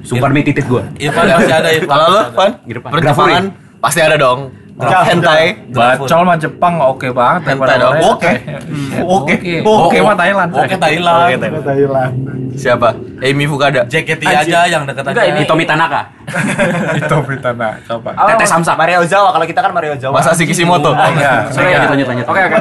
[0.00, 0.82] Sumpah demi titit gue.
[0.96, 1.90] Irfan masih ada Irfan.
[1.90, 2.50] Kalau lu, Pan?
[2.86, 3.44] Perjepangan
[3.82, 4.40] pasti ada dong.
[4.80, 5.44] Hentai.
[5.68, 7.94] Bacol mah Jepang oke banget Hentai dong.
[8.14, 8.32] Oke.
[9.04, 9.34] Oke.
[9.60, 10.50] Oke mah Thailand.
[10.54, 11.28] Oke Thailand.
[11.60, 12.12] Thailand.
[12.56, 12.88] Siapa?
[13.20, 13.84] Amy Fukada.
[13.84, 15.30] JKT aja yang deket Enggak, aja.
[15.30, 16.00] ini- Hitomi Tanaka.
[16.98, 18.10] Itu Britana, coba.
[18.14, 18.74] Tete Samsak.
[18.78, 20.94] Mario Ozawa kalau kita kan Mario Ozawa Masashi Kishimoto.
[20.94, 21.50] Iya.
[21.50, 22.26] Sorry, lanjut lanjut lanjut.
[22.26, 22.58] oke oke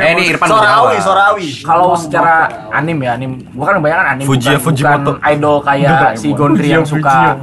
[0.00, 0.48] Eh ini Irfan.
[0.48, 5.10] Sorawi Sorawi kalau secara anim ya anim gua kan kebanyakan anim Fujia, bukan, Fujimoto.
[5.12, 7.36] bukan idol kayak si Gondri yang suka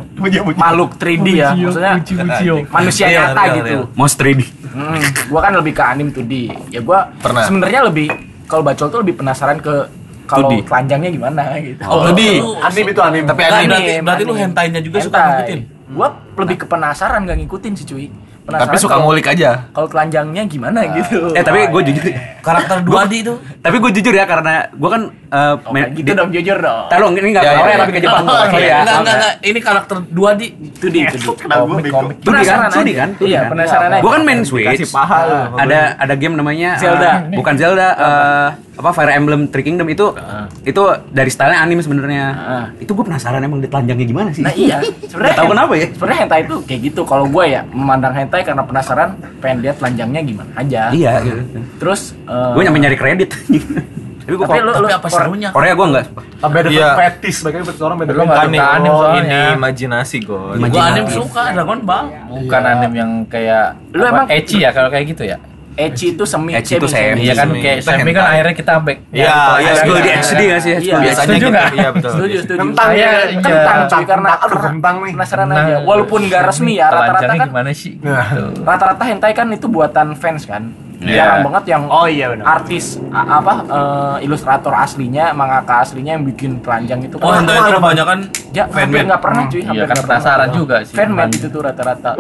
[0.56, 1.94] makhluk 3D ya maksudnya
[2.70, 3.78] manusia nyata gitu.
[3.94, 4.42] Monster 3D.
[4.74, 4.98] Hmm,
[5.30, 6.34] gua kan lebih ke anim 2D
[6.74, 8.10] ya gua sebenarnya lebih
[8.44, 9.86] kalau bacol tuh lebih penasaran ke
[10.26, 10.64] kalau 2D.
[10.64, 12.28] telanjangnya gimana gitu Oh, jadi
[12.64, 13.24] Anim itu anim.
[13.24, 15.32] tapi Anim, berarti berarti lu hentainya juga suka Hentai.
[15.34, 15.60] ngikutin.
[15.90, 16.08] Gua
[16.38, 18.06] lebih ke penasaran gak ngikutin sih cuy
[18.44, 19.72] penasaran Tapi suka ngulik aja.
[19.72, 21.32] Kalau telanjangnya gimana gitu.
[21.32, 22.04] Eh tapi gue jujur.
[22.42, 23.34] Karakter 2D itu.
[23.62, 26.92] Tapi gue jujur ya karena gue kan uh, Oh, kayak gitu dong jujur dong.
[26.92, 27.80] Tahu ini nggak Ya, ya, Korea ya.
[27.80, 28.24] tapi ke Jepang.
[28.26, 28.60] Oh, iya.
[28.60, 28.78] ya.
[28.82, 29.34] Enggak, enggak, enggak.
[29.40, 30.42] Ini karakter 2D.
[30.60, 31.28] Itu di itu di.
[31.32, 32.16] Komik, komik.
[32.20, 32.60] Studi kan?
[32.60, 32.94] Penasaran aja.
[33.00, 33.10] kan?
[33.22, 34.02] Iya, penasaran aja.
[34.04, 34.82] Gue kan main Switch.
[35.56, 37.12] Ada ada game namanya Zelda.
[37.32, 40.10] bukan Zelda, uh, apa Fire Emblem Three Kingdom itu
[40.64, 42.26] itu dari stylenya anime sebenarnya.
[42.34, 42.66] Ah.
[42.76, 44.42] Itu gue penasaran emang dia telanjangnya gimana sih?
[44.42, 45.88] Nah iya, sebenarnya Tahu kenapa ya?
[45.90, 47.02] Sebenarnya hentai itu kayak gitu.
[47.04, 50.82] Kalau gue ya memandang hentai karena penasaran, pengen lihat telanjangnya gimana aja.
[50.90, 51.12] Iya.
[51.22, 51.42] gitu.
[51.78, 53.30] Terus eh, Gue nyampe nyari kredit.
[54.24, 55.50] tapi gue Tapi lu, lu Tapi apa serunya?
[55.52, 56.06] Korea gue enggak.
[56.40, 56.90] Tapi ada Iya.
[56.98, 58.12] fetis, beda orang beda.
[58.16, 58.24] Beda.
[58.24, 59.20] suka anime Oh, soalnya.
[59.20, 60.42] ini imajinasi gue.
[60.64, 62.06] Gua anime suka Dragon Ball.
[62.32, 65.38] Bukan anime yang kayak Lu emang- ecchi ya kalau kayak gitu ya.
[65.74, 67.26] Ecchi itu semi Ecchi itu semi.
[67.26, 67.60] Iya kan Semi.
[67.66, 68.98] kayak semi kan akhirnya kita back.
[69.10, 69.72] Iya, iya.
[69.82, 70.04] School iya.
[70.06, 70.74] di HD nggak sih?
[70.78, 70.96] Iya.
[71.02, 71.26] Biasanya.
[71.26, 71.74] Setuju gitu.
[71.74, 72.12] Iya, betul.
[72.14, 72.60] Setuju, setuju.
[72.62, 73.10] Kentang Saya- ya.
[73.26, 73.42] iya.
[73.42, 75.14] Kentang cuy karena Aduh, karena kentang nih.
[75.18, 75.76] penasaran aja.
[75.82, 77.92] Walaupun nggak resmi ya, rata-rata kan gimana sih?
[78.62, 80.64] Rata-rata hentai kan itu buatan fans kan.
[81.04, 81.16] Iya.
[81.18, 82.46] Jarang banget yang Oh iya benar.
[82.56, 87.16] artis a- apa eh, ilustrator aslinya, mangaka aslinya yang bikin telanjang itu.
[87.18, 89.08] Oh, hentai itu kebanyakan Ya, hampir fanmade.
[89.08, 90.04] nggak pernah cuy, Iya, kan pernah.
[90.08, 90.96] penasaran juga sih.
[90.96, 92.12] Fanmade itu tuh rata-rata.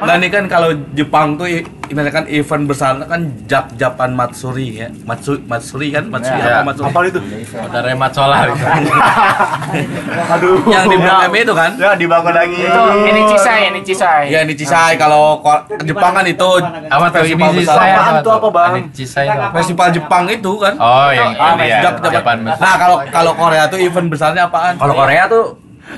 [0.00, 1.46] Nah ini kan kalau Jepang tuh
[1.90, 4.88] misalkan event besar kan Jap Japan Matsuri ya.
[5.02, 6.58] Matsu Matsuri kan Matsuri Ya.
[6.58, 6.86] apa Matsuri?
[6.86, 7.20] Apa itu?
[7.52, 8.64] Ada remat solar itu.
[10.34, 10.56] Aduh.
[10.66, 11.70] Yang di M itu kan?
[11.76, 12.58] Ya dibangun lagi.
[12.60, 14.24] itu ini cisai, ini cisai.
[14.28, 15.40] Ya ini Cisai kalau
[15.82, 16.48] Jepang kan itu
[16.86, 18.72] Apa tuh ini saya Apaan tuh, apa, Bang?
[18.76, 19.54] Ini Cisai itu apa?
[19.56, 20.74] Festival Jepang itu kan.
[20.76, 21.78] Oh, yang Ah, ini ya.
[21.82, 24.76] Jap- Jap- Japan Nah kalau kalau Korea tuh event besarnya apaan?
[24.76, 25.44] Kalau Korea tuh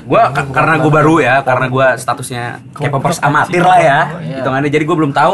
[0.03, 3.99] gua ka- karena gue baru ya, karena gua statusnya K-popers amatir lah ya,
[4.39, 4.69] hitungannya.
[4.69, 5.33] Jadi gue belum tahu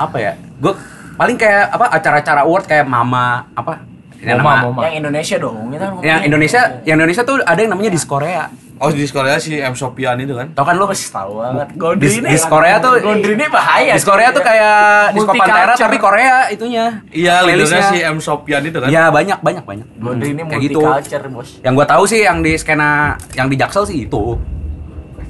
[0.00, 0.32] apa ya.
[0.56, 0.72] Gue
[1.20, 3.84] paling kayak apa acara-acara award kayak Mama apa?
[4.20, 4.80] Ini Moma, nama- Moma.
[4.84, 8.52] Yang Indonesia dong, kita Yang Indonesia, yang Indonesia tuh ada yang namanya Dis Korea.
[8.80, 10.56] Oh di Korea si M Sopian itu kan.
[10.56, 10.88] Tau kan lu?
[10.88, 11.68] tahu banget.
[12.00, 13.92] Ini Dis Korea tuh Gondri ini bahaya.
[13.92, 17.04] Dis Korea tuh kayak Disco Pantera tapi Korea itunya.
[17.12, 18.88] Iya, leadernya si M Sopian itu kan.
[18.88, 19.86] Iya banyak banyak banyak.
[20.00, 20.80] Gondri ini Kayak gitu.
[20.80, 21.60] Bos.
[21.60, 24.40] Yang gua tahu sih yang di skena yang di Jaksel sih itu.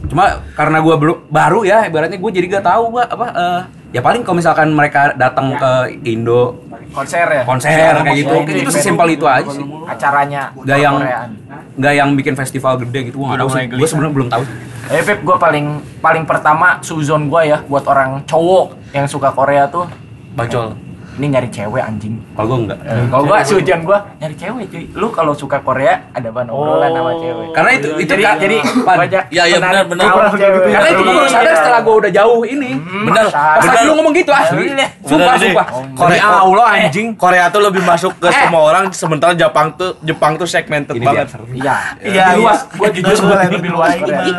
[0.07, 4.01] Cuma karena gua belum baru ya, ibaratnya gua jadi gak tahu gua apa eh, ya
[4.01, 5.73] paling kalau misalkan mereka datang ke
[6.07, 7.43] Indo Konser ya.
[7.47, 9.63] konser kayak gitu, Ya, itu sesimpel itu aja sih.
[9.87, 11.31] Acaranya Gak yang Koreaan.
[11.79, 13.65] nggak yang bikin festival gede gitu, gua nggak tahu sih.
[13.71, 14.43] Gua sebenarnya belum tahu.
[14.91, 15.67] Eh Pip, gue paling
[16.03, 19.87] paling pertama suzon gue ya buat orang cowok yang suka Korea tuh
[20.35, 20.75] Bacol.
[21.21, 22.17] Ini nyari cewek anjing.
[22.33, 22.79] Kalau gua enggak.
[22.81, 24.85] Kalau gue suzon gue nyari cewek cuy.
[24.95, 27.49] Lu kalau suka Korea ada bahan obrolan sama cewek.
[27.53, 30.33] Karena itu itu jadi Kak, jadi banyak Iya, iya, menarik benar, benar.
[30.33, 30.73] gitu ya.
[30.73, 32.71] Karena itu gua baru sadar setelah gua udah jauh ini.
[32.81, 33.27] Bener.
[33.29, 33.83] Pas Bener.
[33.85, 34.65] lu ngomong gitu asli.
[34.67, 34.89] Bener.
[35.03, 35.67] Sumpah, sumpah.
[35.93, 37.09] Korea Allah anjing.
[37.15, 38.37] Korea tuh lebih masuk ke Eh.
[38.41, 41.29] semua orang sementara Jepang tuh Jepang tuh segmented banget.
[41.53, 41.77] Iya.
[42.01, 42.59] Iya, Lebih luas.
[42.73, 43.93] Gue jujur gue lebih luas.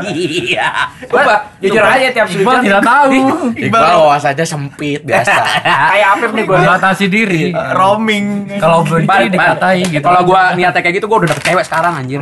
[0.09, 0.67] Iya.
[1.05, 3.13] Gua jujur aja tiap Iqbal suzon tidak tahu.
[3.53, 5.33] Iqbal wawasannya sempit biasa.
[5.91, 7.51] kayak Apip nih gue Membatasi diri.
[7.51, 8.47] Roaming.
[8.55, 9.27] Kalau Pan, Pan.
[9.27, 10.05] dikatai gitu.
[10.05, 12.21] Kalau gua niatnya kayak gitu gua udah dapet cewek sekarang anjir.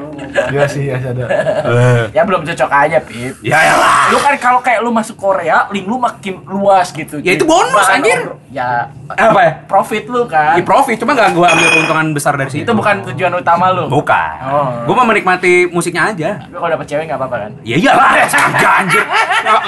[0.49, 1.25] Iya sih, iya sih ada.
[2.17, 3.37] Ya belum cocok aja Pip.
[3.45, 4.09] Ya elah.
[4.09, 7.21] Lu kan kalau kayak lu masuk Korea, link lu makin luas gitu.
[7.21, 8.38] Ya itu bonus, anjir.
[8.49, 9.51] Ya Apa ya?
[9.69, 10.57] profit lu kan.
[10.57, 12.65] Di profit cuma gak gua ambil keuntungan besar dari situ.
[12.65, 13.85] itu bukan tujuan utama lu.
[13.85, 14.35] bukan.
[14.41, 14.89] Oh.
[14.89, 16.29] Gua mau menikmati musiknya aja.
[16.41, 17.51] Tapi kalau dapet cewek nggak apa-apa kan?
[17.61, 19.03] Ya iyalah, sengaja anjir.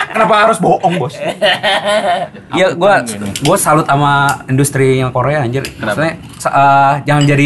[0.10, 1.13] Kenapa harus bohong, Bos?
[2.52, 3.00] Iya, gua
[3.46, 5.63] gua salut sama industri yang Korea anjir.
[5.80, 7.46] Maksudnya eh, jangan jadi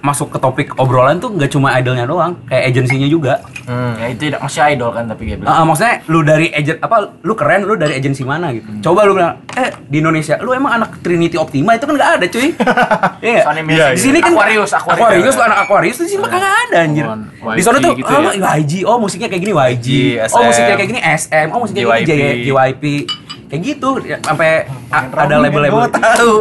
[0.00, 3.44] masuk ke topik obrolan tuh nggak cuma idolnya doang, kayak agensinya juga.
[3.70, 5.54] Ya itu tidak masih idol kan tapi kayak Eh, bilang.
[5.54, 8.66] eh, maksudnya lu dari agent apa lu keren lu dari agensi mana gitu.
[8.82, 12.26] Coba lu bilang, "Eh, di Indonesia lu emang anak Trinity Optima itu kan nggak ada,
[12.26, 12.48] cuy."
[13.20, 13.40] Iya.
[13.44, 13.68] Sony nggak?
[13.68, 13.92] Music.
[13.92, 14.98] Di sini kan Aquarius, Aquarius.
[14.98, 17.04] Aquarius lu anak Aquarius di sini mah kagak ada anjir.
[17.04, 18.50] Oh, Di sana tuh YG gitu oh, ya.
[18.56, 19.86] YG, oh musiknya kayak gini YG.
[20.24, 20.32] SM.
[20.32, 22.84] Oh musiknya kayak gini SM, oh musiknya kayak gini JYP.
[23.50, 25.90] Kayak gitu ya, sampai a- ada label-label.
[25.90, 26.32] tahu.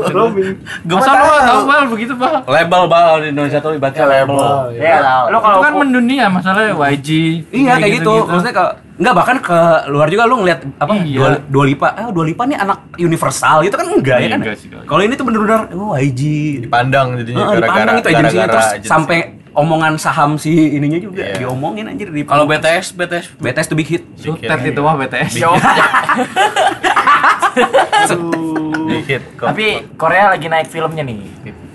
[0.85, 2.45] Masa lu nggak tahu bal begitu bal?
[2.45, 4.37] Label bal di Indonesia tuh ibaratnya label.
[4.73, 7.09] Ya, lu Itu kalau kan mendunia masalahnya YG.
[7.49, 8.13] Iya kayak gitu.
[8.23, 8.65] Maksudnya ke
[8.99, 11.17] enggak bahkan ke luar juga lu ngeliat apa Iya.
[11.17, 11.87] Dua, Dua Lipa.
[11.89, 14.39] Ah, Dua Lipa nih anak universal gitu kan enggak ya Iya, kan?
[14.85, 16.21] Kalau ini tuh bener-bener oh YG.
[16.61, 18.85] Dipandang jadinya gara-gara dipandang itu agensinya terus agensi.
[18.85, 19.19] sampai
[19.49, 21.41] omongan saham si ininya juga Iya.
[21.41, 24.03] diomongin anjir di Kalau BTS, BTS BTS tuh big hit.
[24.13, 25.31] Sutet itu mah BTS.
[28.89, 29.21] Dikit.
[29.35, 31.19] Tapi Korea lagi naik filmnya nih.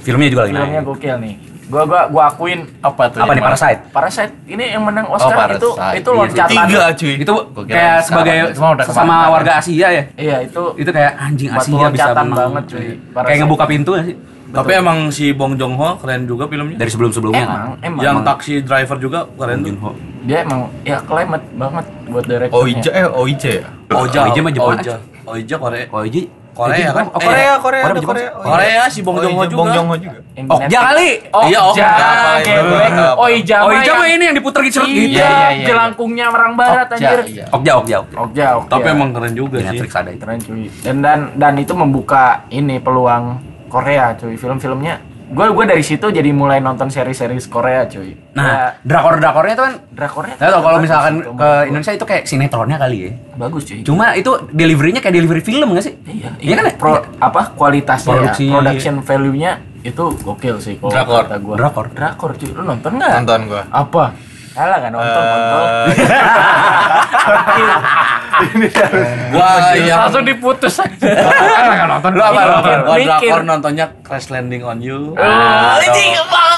[0.00, 0.88] Filmnya juga lagi Filmnya naik.
[0.88, 1.34] gokil nih.
[1.64, 3.18] Gua gua gua akuin apa tuh?
[3.18, 3.80] Apa nih Parasite?
[3.88, 5.96] Parasite ini yang menang Oscar itu Parasite.
[5.96, 6.52] itu Iya, loncatan.
[6.68, 7.14] Tiga cuy.
[7.16, 9.30] Itu kayak sebagai kemarin.
[9.30, 10.02] warga Asia ya.
[10.12, 12.36] Iya, itu Itu kayak anjing Asia bisa loncatan menang.
[12.36, 12.86] banget, cuy.
[13.10, 13.24] Parasite.
[13.24, 14.16] Kayak ngebuka pintu gak sih?
[14.54, 16.76] Tapi emang si Bong Joon Ho keren juga filmnya.
[16.76, 17.50] Dari sebelum-sebelumnya kan.
[17.50, 19.78] emang emang Yang taksi driver juga keren Bong.
[19.80, 19.90] Ho.
[20.22, 23.66] dia emang ya climate banget buat directornya Oija eh Oija ya?
[23.90, 24.78] Oja, Oija mah Jepang.
[24.78, 25.84] Oja, Oja Korea.
[25.88, 26.22] Oh, Iji.
[26.54, 27.10] Korea kan?
[27.10, 28.28] Oh, Eh, Korea, Korea, Korea, ada Korea.
[28.30, 28.46] Korea.
[28.46, 29.58] Korea si Bong Joon Ho juga.
[29.58, 30.18] Bong Joon Ho juga.
[30.46, 31.10] Oh, ya kali.
[31.28, 32.62] Oh, Iya, oh, ja, apa kayak itu?
[32.62, 32.78] gue.
[32.86, 33.06] Apa?
[33.12, 34.78] Oh, Ija Oh, mah ini yang diputer gitu.
[34.80, 35.66] Iya, iya, iya.
[35.66, 37.18] jelangkungnya merang barat Okja, anjir.
[37.26, 37.44] iya.
[37.50, 38.16] Okja, Okja, Okja.
[38.20, 38.70] Okja, Okja.
[38.70, 39.66] Tapi emang keren juga sih.
[39.66, 40.20] Netflix ada itu.
[40.22, 40.64] keren cuy.
[40.78, 43.24] Dan dan dan itu membuka ini peluang
[43.66, 44.38] Korea cuy.
[44.38, 44.94] Film-filmnya
[45.34, 48.14] gue gue dari situ jadi mulai nonton seri-seri Korea cuy.
[48.38, 50.38] Nah, drakor-drakornya tuh kan drakornya.
[50.38, 51.34] Tau kalau misalkan gitu.
[51.34, 53.10] ke Indonesia itu kayak sinetronnya kali ya.
[53.34, 53.82] bagus cuy.
[53.82, 55.98] Cuma itu deliverynya kayak delivery film gak sih?
[56.06, 56.74] Iya, Iya kan ya?
[56.78, 61.26] Pro, apa kualitasnya, Produksinya, ya, production value-nya itu gokil sih kalau Drakor.
[61.26, 61.54] kata gua.
[61.58, 61.86] Drakor.
[61.90, 62.54] Drakor cuy.
[62.54, 63.26] Lu nonton nggak?
[63.26, 63.62] Nonton gua.
[63.74, 64.14] Apa?
[64.54, 65.18] Salah nggak nonton,
[68.38, 68.90] kontol.
[69.34, 71.08] Gua yang Langsung diputus aja.
[71.70, 72.10] Enggak nonton.
[72.14, 72.78] Lu apa nonton?
[72.84, 75.14] Gua drakor nontonnya Crash Landing on You.
[75.18, 75.78] Ah,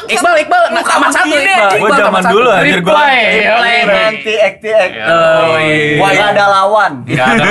[0.07, 1.71] Iqbal, Iqbal, nah, amat satu Iqbal.
[1.83, 2.95] Gua Iqbal, zaman dulu anjir gua.
[3.03, 5.01] Nanti akti akti.
[5.03, 5.99] Oh, iya.
[5.99, 6.93] Wah, nggak ada lawan.
[7.03, 7.45] Enggak ada.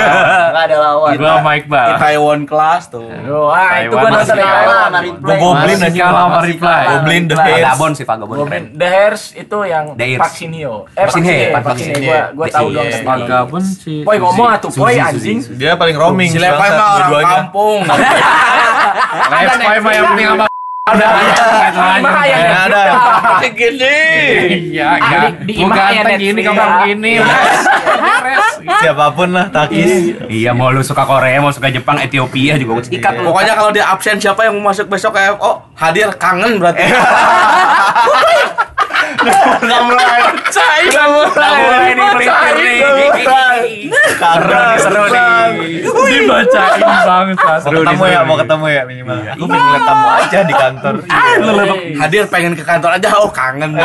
[0.52, 1.10] Nggak ada lawan.
[1.20, 1.88] Gua sama Iqbal.
[2.00, 3.08] Taiwan Class tuh.
[3.28, 5.20] Oh, ah, itu gua Taiwan nonton kalah sama replay.
[5.20, 6.00] Gua Goblin anjing.
[6.00, 6.82] kalah sama reply.
[6.86, 7.64] Goblin The Hairs.
[7.66, 8.04] Gabon sih.
[8.06, 8.64] Goblin keren.
[8.72, 9.84] The Hairs itu yang
[10.56, 10.74] Hyo.
[10.96, 11.52] Eh, Hye.
[11.52, 12.00] Hye.
[12.00, 12.88] Gua gua tahu dong.
[12.88, 13.26] setengah.
[13.26, 15.38] Vagabond si Boy ngomong atuh, boy anjing.
[15.54, 16.32] Dia paling roaming.
[16.32, 17.80] Si Lepai mah orang kampung.
[19.30, 20.44] Lepai mah yang penting gitu
[20.86, 21.08] aja.
[22.22, 22.82] yang Nah, ada.
[23.50, 23.98] Gini.
[24.70, 26.46] Iya, Ah, Gua imah ya gini, Netflix.
[26.46, 27.12] kamu gini.
[27.18, 28.46] Beres.
[28.62, 30.14] Siapa pun lah, takis.
[30.30, 33.18] Iya, mau lu suka Korea, mau suka Jepang, Ethiopia juga ikat.
[33.18, 36.86] Pokoknya kalau dia absen siapa yang mau masuk besok ke FO hadir kangen berarti.
[39.26, 40.86] Enggak mulai percaya.
[40.86, 41.08] Udah
[41.56, 42.78] mulai nih melipir nih.
[44.16, 45.82] Seru seru nih.
[45.86, 47.60] Dibacain bangsat.
[47.66, 49.16] Mau ketemu ya, mau ketemu ya minimal.
[49.36, 50.94] Aku pengen kamu aja di kantor.
[52.00, 53.70] Hadir pengen ke kantor aja oh kangen.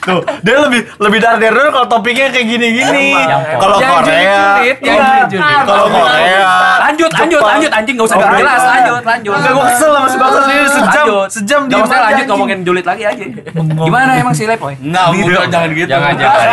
[0.00, 3.12] Tuh, dia lebih lebih dar dar dulu kalau topiknya kayak gini-gini.
[3.60, 4.40] Kalau Yang Korea,
[4.80, 5.58] Iya.
[5.64, 6.48] kalau Korea,
[6.80, 8.70] Lanjut, lanjut, lanjut anjing enggak usah Oh, jelas, iya.
[8.72, 9.32] lanjut, lanjut.
[9.36, 11.28] Enggak, gua kesel sama si ini sejam, Lanjut.
[11.30, 13.24] sejam Enggak usah aja, lanjut ngomongin julid lagi aja.
[13.60, 14.74] Gimana emang si Lepoy?
[14.80, 15.88] Enggak, udah jangan gitu.
[15.90, 16.46] Jangan, jangan.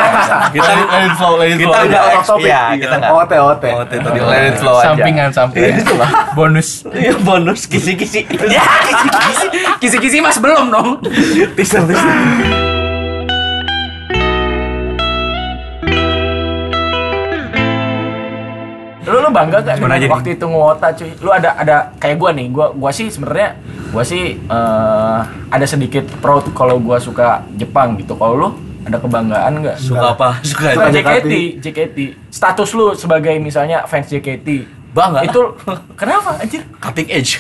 [0.52, 1.88] Kita it flow, it flow kita aja.
[1.88, 2.48] udah off topic.
[2.48, 3.12] Iya, kita enggak.
[3.16, 3.64] OT OT.
[3.72, 4.86] Oh, tadi it flow aja.
[4.92, 5.80] Sampingan, sampingan.
[6.36, 6.70] Bonus.
[6.92, 8.28] Iya bonus kisi-kisi.
[8.48, 9.48] Ya, kisi-kisi.
[9.80, 10.90] Kisi-kisi mas belum dong.
[11.56, 12.67] Teaser teaser.
[19.08, 20.14] Lu lu bangga gak Gimana dengan jadi?
[20.14, 21.12] waktu itu ngewota cuy?
[21.24, 23.56] Lu ada ada kayak gua nih, gua gua sih sebenarnya
[23.90, 28.20] gua sih eh, ada sedikit proud kalau gua suka Jepang gitu.
[28.20, 28.50] Kalau lu
[28.84, 29.78] ada kebanggaan nggak?
[29.80, 30.30] Suka apa?
[30.44, 30.92] Suka.
[30.92, 31.98] JKT, JKT.
[32.32, 34.77] Status lu sebagai misalnya fans JKT.
[34.98, 35.20] Bangga.
[35.30, 35.42] Itu
[35.94, 36.66] kenapa anjir?
[36.82, 37.38] Cutting edge.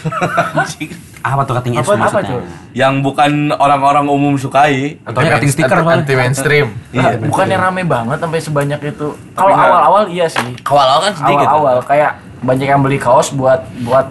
[1.26, 2.40] Apa tuh cutting edge Apa apa cuy?
[2.78, 5.02] yang bukan orang-orang umum sukai.
[5.02, 6.06] Contohnya cutting sticker malah.
[6.06, 6.78] Anti mainstream.
[6.94, 9.18] Nah, bukannya rame banget sampai sebanyak itu.
[9.34, 10.54] Kalau awal-awal iya sih.
[10.62, 11.48] Awal-awal kan sedikit.
[11.50, 12.12] Awal-awal kayak
[12.46, 14.06] banyak yang beli kaos buat buat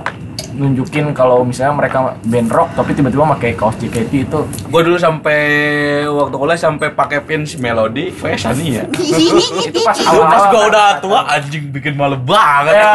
[0.49, 5.41] nunjukin kalau misalnya mereka band rock tapi tiba-tiba pakai kaos JKT itu Gue dulu sampai
[6.07, 8.85] waktu kuliah sampai pakai pins melodi fashion ya.
[9.69, 12.75] itu pas Pas awal-awal gue udah tua anjing bikin malu banget.
[12.75, 12.91] ya,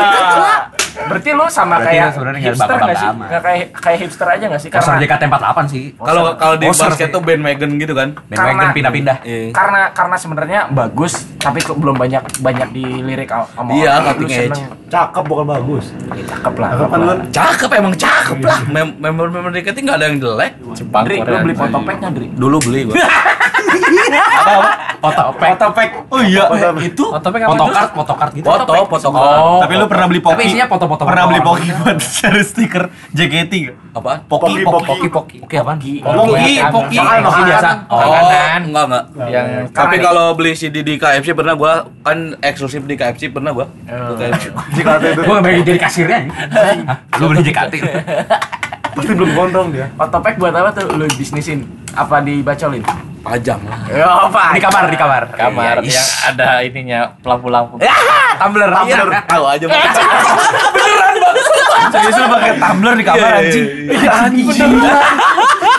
[1.01, 4.45] berarti lu sama Berarti kayak sebenarnya nggak hipster nggak sih nggak kayak kayak hipster aja
[4.45, 5.83] nggak sih karena JKT48 sih.
[5.95, 7.07] Kalau kalau di basket sih.
[7.09, 8.09] tuh bandwagon gitu kan.
[8.25, 9.17] Bandwagon Karena- pindah-pindah.
[9.23, 9.49] Iya.
[9.51, 14.51] karena karena sebenarnya bagus tapi kok belum banyak banyak dilirik sama Iya, cutting edge.
[14.51, 14.63] seneng.
[14.87, 15.85] Cakep bukan bagus.
[16.11, 17.01] Ya, cakep lah Cakep kan
[17.31, 18.59] cakep emang cakep lah.
[18.67, 20.51] Mem- Member-member DKT nggak ada yang jelek.
[20.71, 21.41] Jepang, Dri, Korea.
[21.41, 22.95] beli fotopacknya Dri Dulu beli gue.
[25.01, 25.49] Otopek.
[25.57, 25.89] Otopek.
[26.13, 26.45] Oh iya.
[26.81, 27.51] itu Otopek apa?
[27.57, 28.47] Photocard, photocard gitu.
[28.47, 29.59] foto foto Oh.
[29.61, 30.33] Tapi lu pernah beli Poki?
[30.33, 31.57] Tapi isinya foto-foto Pernah beli orang.
[31.57, 33.75] Poki buat share stiker JKT gak?
[33.91, 34.11] apa?
[34.23, 35.37] Poki, Poki, Poki.
[35.43, 35.77] Oke apaan?
[35.81, 35.99] Poki,
[36.71, 36.95] Poki.
[36.95, 37.21] kan.
[37.25, 37.69] Poki biasa.
[37.91, 38.61] Oh, Makanan.
[38.71, 39.03] enggak enggak.
[39.27, 41.73] Yang Tapi kalau beli CD di KFC pernah gua
[42.05, 43.65] kan eksklusif di KFC pernah gua.
[43.85, 44.45] Ke KFC.
[45.27, 46.19] Gua bagi jadi kasirnya?
[47.19, 47.73] Lu beli JKT.
[48.91, 49.87] pasti belum gondrong dia.
[49.93, 52.83] fotopack buat apa tuh lu bisnisin apa dibacolin
[53.21, 53.77] Pajang lah.
[53.87, 55.23] ya apa Di kamar, di kamar.
[55.29, 57.77] kamar Iya, yang ada ininya lampu-lampu.
[57.77, 58.65] Tumbler.
[58.81, 58.97] Iya.
[59.29, 59.77] Tahu aja Bang.
[61.91, 63.65] Serius lu pakai tumbler di kamar anjing.
[63.93, 64.71] Iya anjing.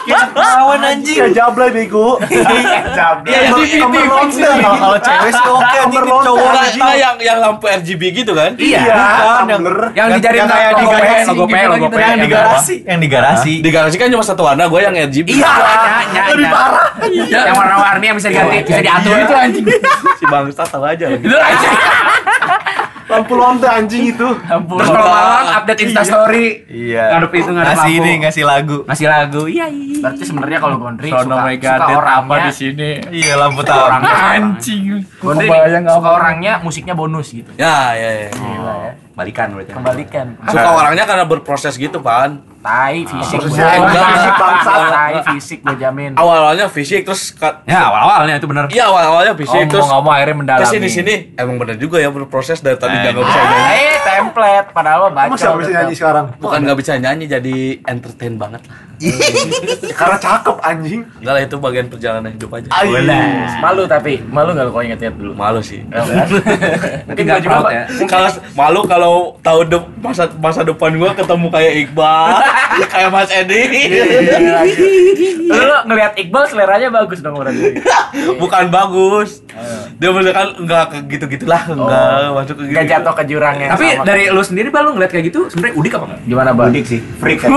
[0.02, 1.16] Kita kawan anjing.
[1.16, 2.18] Ya jablay bego.
[2.98, 3.30] Jablay.
[3.32, 4.50] Iya, iya, iya, ronde.
[4.62, 6.82] Kalau cewek sih oke anjing cowok anjing.
[6.82, 8.50] nah, yang yang lampu RGB gitu kan?
[8.58, 8.82] Iya.
[8.82, 9.46] Bukan,
[9.94, 11.86] yang yang kayak di garasi logo P, logo.
[11.88, 11.96] P.
[12.02, 13.54] Yang di garasi, yang di garasi.
[13.62, 15.28] Di garasi kan cuma satu warna, gua yang RGB.
[15.38, 15.52] Iya,
[16.10, 16.50] nya, nya.
[17.46, 19.14] Yang warna-warni yang bisa diganti, bisa diatur.
[19.22, 19.64] Itu anjing.
[20.18, 21.24] si bangsat tahu aja lagi.
[21.24, 21.68] Itu aja.
[23.12, 24.28] Lampu lonte anjing itu.
[24.40, 26.46] Terus kalau malam update Insta story.
[26.66, 27.04] Iya.
[27.16, 27.98] Ngadep itu ngadep Ngasih lampu.
[28.00, 28.76] ini, ngasih lagu.
[28.88, 29.42] Ngasih lagu.
[29.44, 29.96] Iya, iya.
[30.00, 32.90] Berarti sebenarnya kalau Gondri Sono suka, suka apa orangnya di sini?
[33.12, 33.84] Iya, lampu tahu.
[34.32, 34.82] Anjing.
[35.20, 35.46] Gondri
[35.86, 37.50] suka orangnya musiknya bonus gitu.
[37.60, 38.30] Ya, ya, ya.
[39.12, 39.70] Balikan berarti.
[39.76, 40.26] Kembalikan.
[40.48, 42.51] Suka orangnya karena berproses gitu, Pan.
[42.62, 43.74] Tai fisik Terus gua.
[43.74, 44.04] enggak.
[44.08, 44.80] Fisik bangsat.
[44.88, 46.10] Tai fisik gue jamin.
[46.14, 48.64] Awal-awalnya fisik terus ka- Ya, awal-awalnya itu benar.
[48.68, 50.62] Iya awal-awalnya fisik terus Ngomong-ngomong akhirnya mendalami.
[50.62, 53.96] ke sini sini emang bener juga ya berproses dari tadi Eh, nggak bisa nyanyi Eh,
[54.00, 55.34] template padahal lo baca.
[55.34, 56.26] Siapa bisa nyanyi sekarang?
[56.38, 58.78] bukan nggak bisa nyanyi jadi entertain banget lah
[59.98, 61.00] Karena cakep anjing.
[61.16, 62.68] enggak lah itu bagian perjalanan hidup aja
[63.60, 65.32] Malu tapi, malu nggak lo kalau inget-inget dulu?
[65.32, 65.82] malu sih
[67.06, 67.72] Mungkin nggak juga, proud Pak.
[67.72, 67.82] ya.
[68.04, 72.26] kalau malu kalau tahu de- masa masa depan gua ketemu kayak Iqbal
[72.92, 73.62] kayak Mas Edi
[75.44, 77.78] Lu ngelihat Iqbal seleranya bagus dong berarti.
[78.36, 79.42] bukan bagus
[79.94, 83.70] dia misalkan enggak ke gitu gitulah enggak masuk ke gitu Gak jatuh ke jurang yang
[83.70, 84.04] Tapi sama.
[84.04, 86.20] dari lu sendiri Bal lu ngeliat kayak gitu sebenarnya udik apa enggak?
[86.24, 86.68] gimana bang?
[86.68, 87.50] Udik sih, freak kan.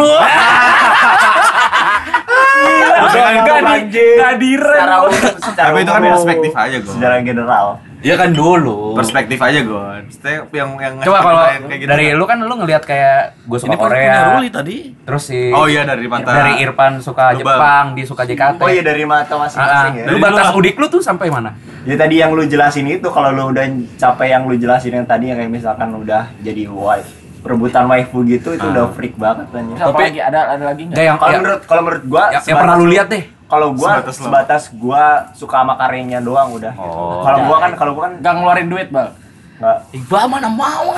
[2.96, 4.76] Gak di, gak direm.
[4.78, 6.92] Secara umum, secara Tapi itu kan perspektif aja, Go.
[6.92, 7.68] Secara general.
[8.02, 10.04] ya kan dulu Perspektif aja, Gon.
[10.06, 11.86] Maksudnya yang yang Coba kalau gitu.
[11.86, 14.14] dari lu kan lu ngeliat kayak gue suka ini kan Korea.
[14.32, 16.30] Ruli tadi Terus si Oh iya dari mata.
[16.30, 17.34] dari Irfan suka.
[17.34, 18.62] Jepang, dia suka JKT.
[18.62, 19.40] Oh iya dari mata Ah, ah.
[19.42, 20.06] masing-masing ya.
[20.08, 21.58] Lu batas udik lu tuh sampai mana?
[21.82, 23.66] Ya tadi yang lu jelasin itu kalau lu udah
[23.98, 28.58] capek yang lu jelasin yang tadi yang kayak misalkan udah jadi wife perebutan waifu gitu
[28.58, 29.76] itu udah freak banget kan ya.
[29.78, 30.98] Apa Tapi- lagi ada ada lagi nggak?
[30.98, 33.24] Enggak yang Kalau yang, menurut kalau menurut gua yang, yang pernah lu lihat deh.
[33.46, 36.74] kalau gua Sebatas gua suka sama karyanya doang udah.
[36.74, 37.22] Oh.
[37.22, 39.14] Kalau gua kan kalau gua kan Gak ngeluarin duit bal.
[39.56, 40.92] Enggak Iqbal mana mau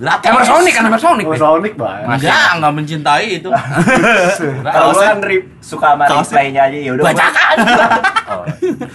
[0.00, 1.38] Emersonic kan Emersonic Oh, deh.
[1.38, 2.06] Sonic banget.
[2.18, 3.48] enggak enggak mencintai itu
[4.66, 7.56] kalau gua kan rip, suka sama replaynya aja ya udah bacakan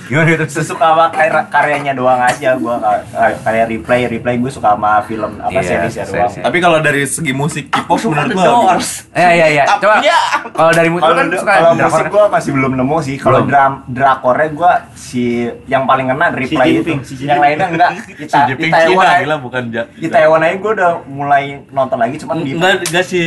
[0.06, 0.46] Gimana itu?
[0.58, 5.38] suka sama kar- karyanya doang aja gua Ka- kayak replay replay gua suka sama film
[5.38, 6.26] apa Iya, seriesnya doang.
[6.28, 6.44] series.
[6.44, 8.78] Tapi kalau dari segi musik K-pop menurut gua
[9.12, 9.64] Iya iya iya.
[9.76, 10.20] Coba ya.
[10.50, 11.90] kalau dari musik kan suka kalau drakor.
[11.92, 13.16] musik gua masih belum nemu sih.
[13.18, 15.24] Kalau dram drakornya gua si
[15.66, 16.92] yang paling kena replay itu.
[17.22, 17.92] yang lainnya enggak.
[18.26, 21.98] Kita si di Taiwan Cina gila bukan ja- di Taiwan aja gua udah mulai nonton
[21.98, 23.22] lagi cuman di Enggak, enggak si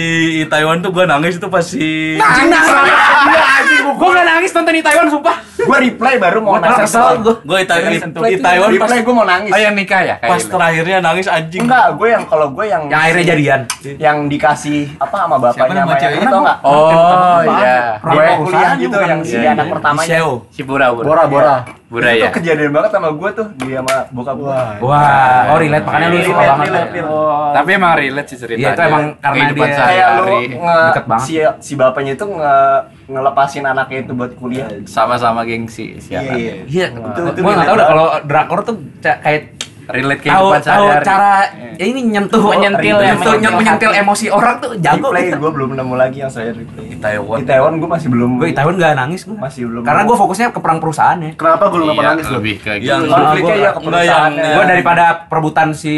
[0.44, 2.18] Taiwan tuh gua nangis itu pas si
[3.88, 5.36] Gue gak nangis nonton di Taiwan sumpah.
[5.68, 6.78] Gua replay baru mau nangis.
[6.82, 7.36] kesel sentuh.
[8.24, 9.52] di Taiwan pas Replay gua mau nangis.
[9.52, 10.16] Oh yang nikah ya?
[10.18, 11.62] pas terakhirnya nangis anjing.
[11.62, 13.60] Enggak, gue yang kalau gue yang Yang akhirnya jadian.
[13.98, 16.58] yang dikasih apa sama bapaknya sama yang itu enggak?
[16.62, 17.76] Oh iya.
[17.98, 19.72] Gue kuliah gitu yang si Iya, anak iya.
[19.72, 20.18] pertamanya.
[20.48, 21.04] Si Bura Bura.
[21.04, 21.56] Bora, Bora.
[21.88, 22.30] Bura Itu ya.
[22.30, 24.58] kejadian banget sama gue tuh dia sama bokap gue.
[24.84, 26.66] Wah, oh relate makanya lu suka banget.
[26.68, 27.54] relate, relate.
[27.54, 28.60] Tapi emang relate sih ceritanya.
[28.60, 30.24] Iya, itu emang karena Kehidupan dia- kayak lu
[30.58, 31.24] nge, Deket banget.
[31.24, 32.56] si si bapaknya itu nge,
[33.08, 34.68] ngelepasin anaknya itu buat kuliah.
[34.84, 36.28] sama-sama gengsi siapa?
[36.30, 36.54] Iya, iya.
[36.62, 37.88] Iya, Itu- itu gue nggak tahu dah banget.
[37.88, 39.42] kalau drakor tuh kayak
[39.88, 41.00] Relate kehidupan tahu sehari-hari.
[41.02, 41.32] cara
[41.72, 45.08] ya ini nyentuh Menyentil ya, nyentuh, menyentil emosi orang tuh jago.
[45.08, 46.92] Replay gue belum nemu lagi yang saya replay.
[46.92, 47.40] Di Taiwan.
[47.40, 48.30] Di Taiwan gue masih belum.
[48.36, 49.32] Gue di Taiwan gak nangis gue.
[49.32, 49.80] Masih belum.
[49.80, 51.32] Karena gue fokusnya ke perang perusahaan ya.
[51.32, 53.14] Kenapa gue nggak Iya, pernah nangis lebih ke Yang gitu.
[53.16, 54.50] konfliknya gua- ya ke.
[54.52, 55.94] Gue daripada perebutan si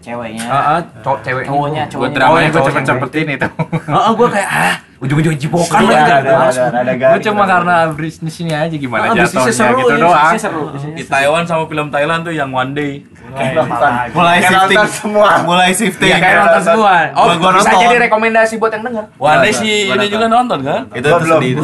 [0.00, 0.44] Ceweknya.
[0.46, 2.14] Heeh, cowok cewek Cowoknya, Gue cowoknya.
[2.16, 3.48] dramanya gue cowok yang cepet-cepetin itu.
[3.84, 5.96] Heeh, gue kayak ah ujung-ujung cipokan lagi.
[5.96, 7.24] ada, ada, ada, ada Gue garing.
[7.24, 10.32] cuma karena bisnisnya aja gimana Ah, bisnisnya jatuhnya seru, gitu iya, doang.
[10.36, 10.62] Seru.
[10.92, 12.92] Di Taiwan sama film Thailand tuh yang One Day.
[13.26, 15.28] Mulai Kayak shifting semua.
[15.42, 16.94] mulai shifting Iya kayak nonton semua.
[17.12, 17.82] Oh, Gua- gua bisa nonton.
[17.82, 19.04] jadi rekomendasi buat yang denger.
[19.16, 20.80] One Day si ini juga nonton kan?
[20.92, 21.08] itu
[21.42, 21.62] itu.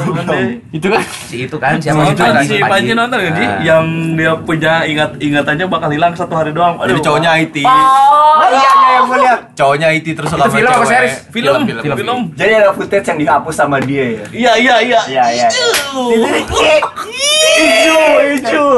[0.73, 3.45] Itu kan Si itu kan siapa Nonton Panji, si Panji nonton kan Ji?
[3.45, 3.59] Ah.
[3.63, 6.75] Yang dia punya ingat ingatannya bakal hilang satu hari doang.
[6.81, 7.71] jadi cowoknya IT Oh
[8.49, 9.41] iya iya yang gue lihat.
[9.53, 10.91] cowoknya IT terus Itu sama film apa cewek.
[10.91, 11.15] series?
[11.31, 12.19] Film, film, film.
[12.35, 14.25] Jadi ada footage yang dihapus sama dia ya.
[14.35, 15.01] Iya, iya, iya.
[15.07, 15.49] Iya iya.
[17.61, 18.69] Hijau hijau.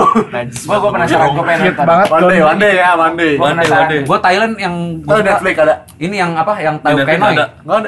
[0.64, 1.86] Gua gua penasaran, gua pengen nonton.
[1.86, 2.06] banget.
[2.08, 3.32] One day, one day ya, one day.
[3.36, 4.00] One Day, One Day.
[4.02, 5.74] Gue Thailand yang Oh, gua suka- Netflix ada.
[5.96, 7.46] ini yang apa yang tahu Netflix kayak ada.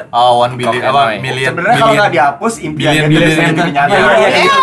[0.09, 3.75] Oh one billion apa million Sebenarnya kalau nggak dihapus impiannya Billion, dia billion, sendiri billion.
[3.75, 3.91] nyata.
[3.91, 4.53] Iya, iya, iya.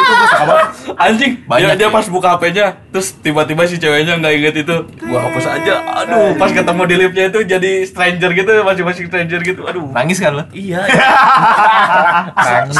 [0.95, 4.77] Anjing, Banyak dia, dia pas buka HP-nya, terus tiba-tiba si ceweknya nggak inget itu.
[5.01, 5.75] Gua hapus aja.
[5.99, 9.63] Aduh, pas ketemu di liftnya itu jadi stranger gitu, masing-masing stranger gitu.
[9.63, 9.87] Aduh.
[9.93, 10.83] nangis kan lo Iya.
[12.39, 12.79] Nangis.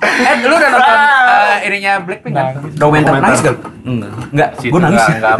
[0.00, 0.96] Eh, lu udah nonton
[1.60, 2.44] ininya Blackpink kan?
[2.74, 3.56] Dokumenter nangis gak?
[3.82, 4.12] Enggak.
[4.28, 5.02] Enggak, gue nangis.
[5.08, 5.34] Enggak,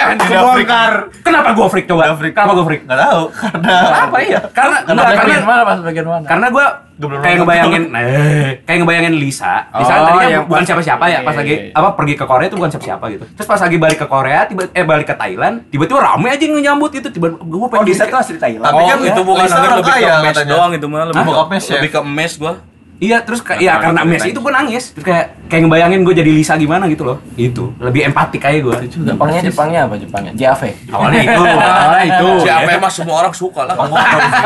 [0.00, 0.28] Anjing.
[0.30, 0.92] Kebongkar.
[1.22, 2.02] Kenapa gue freak coba?
[2.18, 2.82] Kenapa gue freak?
[2.82, 4.40] nggak tahu karena Apa iya?
[4.50, 6.26] Karena karena bagian mana pas bagian mana?
[6.26, 6.66] karena gue
[7.00, 11.32] kayak ngebayangin eh, kayak ngebayangin Lisa Lisa Oh, tadinya yang bukan pas- siapa-siapa ya pas
[11.32, 11.72] iya, lagi iya.
[11.72, 14.62] apa pergi ke Korea itu bukan siapa-siapa gitu terus pas lagi balik ke Korea tiba
[14.68, 18.04] eh balik ke Thailand tiba-tiba rame aja yang nyambut itu tiba gue Oh pengen bisa
[18.04, 18.68] kayak- tuh asli Thailand.
[18.68, 21.24] Tapi oh, kan itu bukan Lisa lebih ke mes doang itu mah lebih?
[21.24, 21.72] Bokap mes ya?
[21.78, 22.52] lebih ke mes gua.
[23.00, 24.84] Iya, terus kayak iya Kenapa karena Messi itu gue nangis.
[24.92, 27.18] Terus kayak kayak ngebayangin gue jadi Lisa gimana gitu loh.
[27.34, 28.76] Itu lebih empatik aja gue.
[28.86, 30.32] Jepangnya Jepangnya apa Jepangnya?
[30.38, 30.62] JAV.
[30.94, 32.28] Awalnya itu, awalnya itu.
[32.46, 33.74] Siapa emang semua orang suka lah.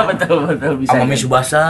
[0.09, 0.97] betul betul bisa.
[0.97, 1.13] Sama jadi.
[1.13, 1.65] Mitsubasa.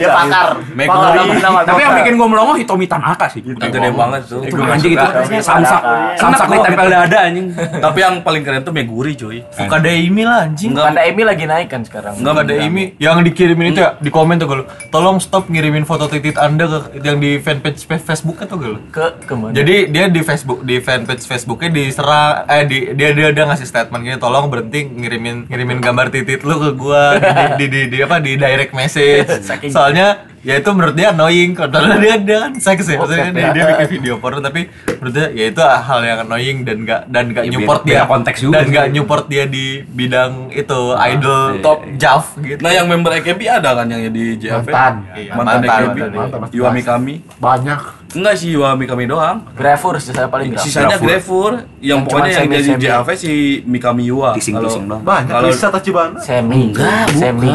[0.00, 0.48] Dia pakar.
[0.72, 1.36] Meguri.
[1.44, 3.44] Tapi yang bikin gue melongo Hitomi Tanaka sih.
[3.44, 4.40] Itu gede banget tuh.
[4.40, 5.06] Itu anjing itu
[5.44, 5.80] samsak,
[6.16, 7.46] samsak ditempel dada anjing.
[7.54, 9.44] Tapi yang paling keren tuh Meguri cuy.
[9.52, 10.72] Fukadeimi lah anjing.
[10.98, 12.16] Emi lagi naik kan sekarang.
[12.16, 16.36] Enggak, Fukadeimi yang dikirimin itu ya di komen tuh gue tolong stop ngirimin foto titit
[16.38, 19.52] anda ke yang di fanpage Facebook atau gue ke ke mana?
[19.52, 24.02] Jadi dia di Facebook di fanpage Facebooknya diserang eh di, dia dia dia ngasih statement
[24.02, 27.28] gini tolong berhenti ngirimin ngirimin gambar titit lu ke gua di,
[27.60, 29.28] di, di, di apa di direct message.
[29.68, 33.48] Soalnya ya itu menurut dia annoying karena dia dia kan seks ya maksudnya kan dia,
[33.52, 37.24] dia bikin video porno tapi menurut dia ya itu hal yang annoying dan gak dan
[37.36, 41.84] gak Ya, nyupport dia konteks juga dan gak nyupport dia di bidang itu idol top
[42.00, 42.60] jav gitu.
[42.64, 44.64] Nah yang member AKB ada kan yang di JAV?
[44.64, 44.94] Mantan.
[45.12, 45.98] Iya, Mantan mantan, AKB.
[46.16, 46.56] mantan, mantan.
[46.56, 47.14] Iwami kami.
[47.36, 47.80] Banyak.
[48.08, 49.44] Enggak sih Iwami kami doang.
[49.52, 50.56] Gravur saya paling.
[50.56, 51.68] Sisanya Grefur.
[51.76, 52.72] Yang Yang pokoknya yang jadi.
[52.80, 53.32] JAV si
[53.68, 54.32] Mikami Yuwa.
[54.32, 55.04] Tising-tising doang.
[55.04, 55.28] Banyak.
[55.28, 56.16] Kalau- Lisa Tachibana.
[56.16, 56.72] Semi.
[56.72, 57.52] Enggak, Semi.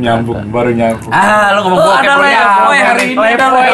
[0.00, 1.12] Nyambung, baru nyambung.
[1.12, 2.40] Ah, lo ngomong bokep ada lo ya.
[2.40, 3.16] Lepoy Boy, hari ini.
[3.20, 3.68] Welcome Lepoy.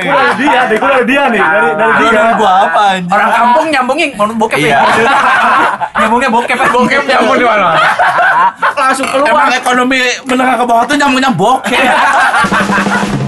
[0.00, 2.10] Dari dia dari dia nih, dari dari dia.
[2.14, 3.10] dan gua apa anjing?
[3.10, 4.78] Orang kampung nyambungin mau bokep ya.
[4.78, 4.78] Iya.
[6.06, 6.68] Nyambungnya bokep ya.
[6.70, 7.74] Bokep nyambung di mana?
[8.78, 9.26] Langsung keluar.
[9.34, 11.82] Emang ekonomi menengah ke bawah tuh nyambungnya bokeh.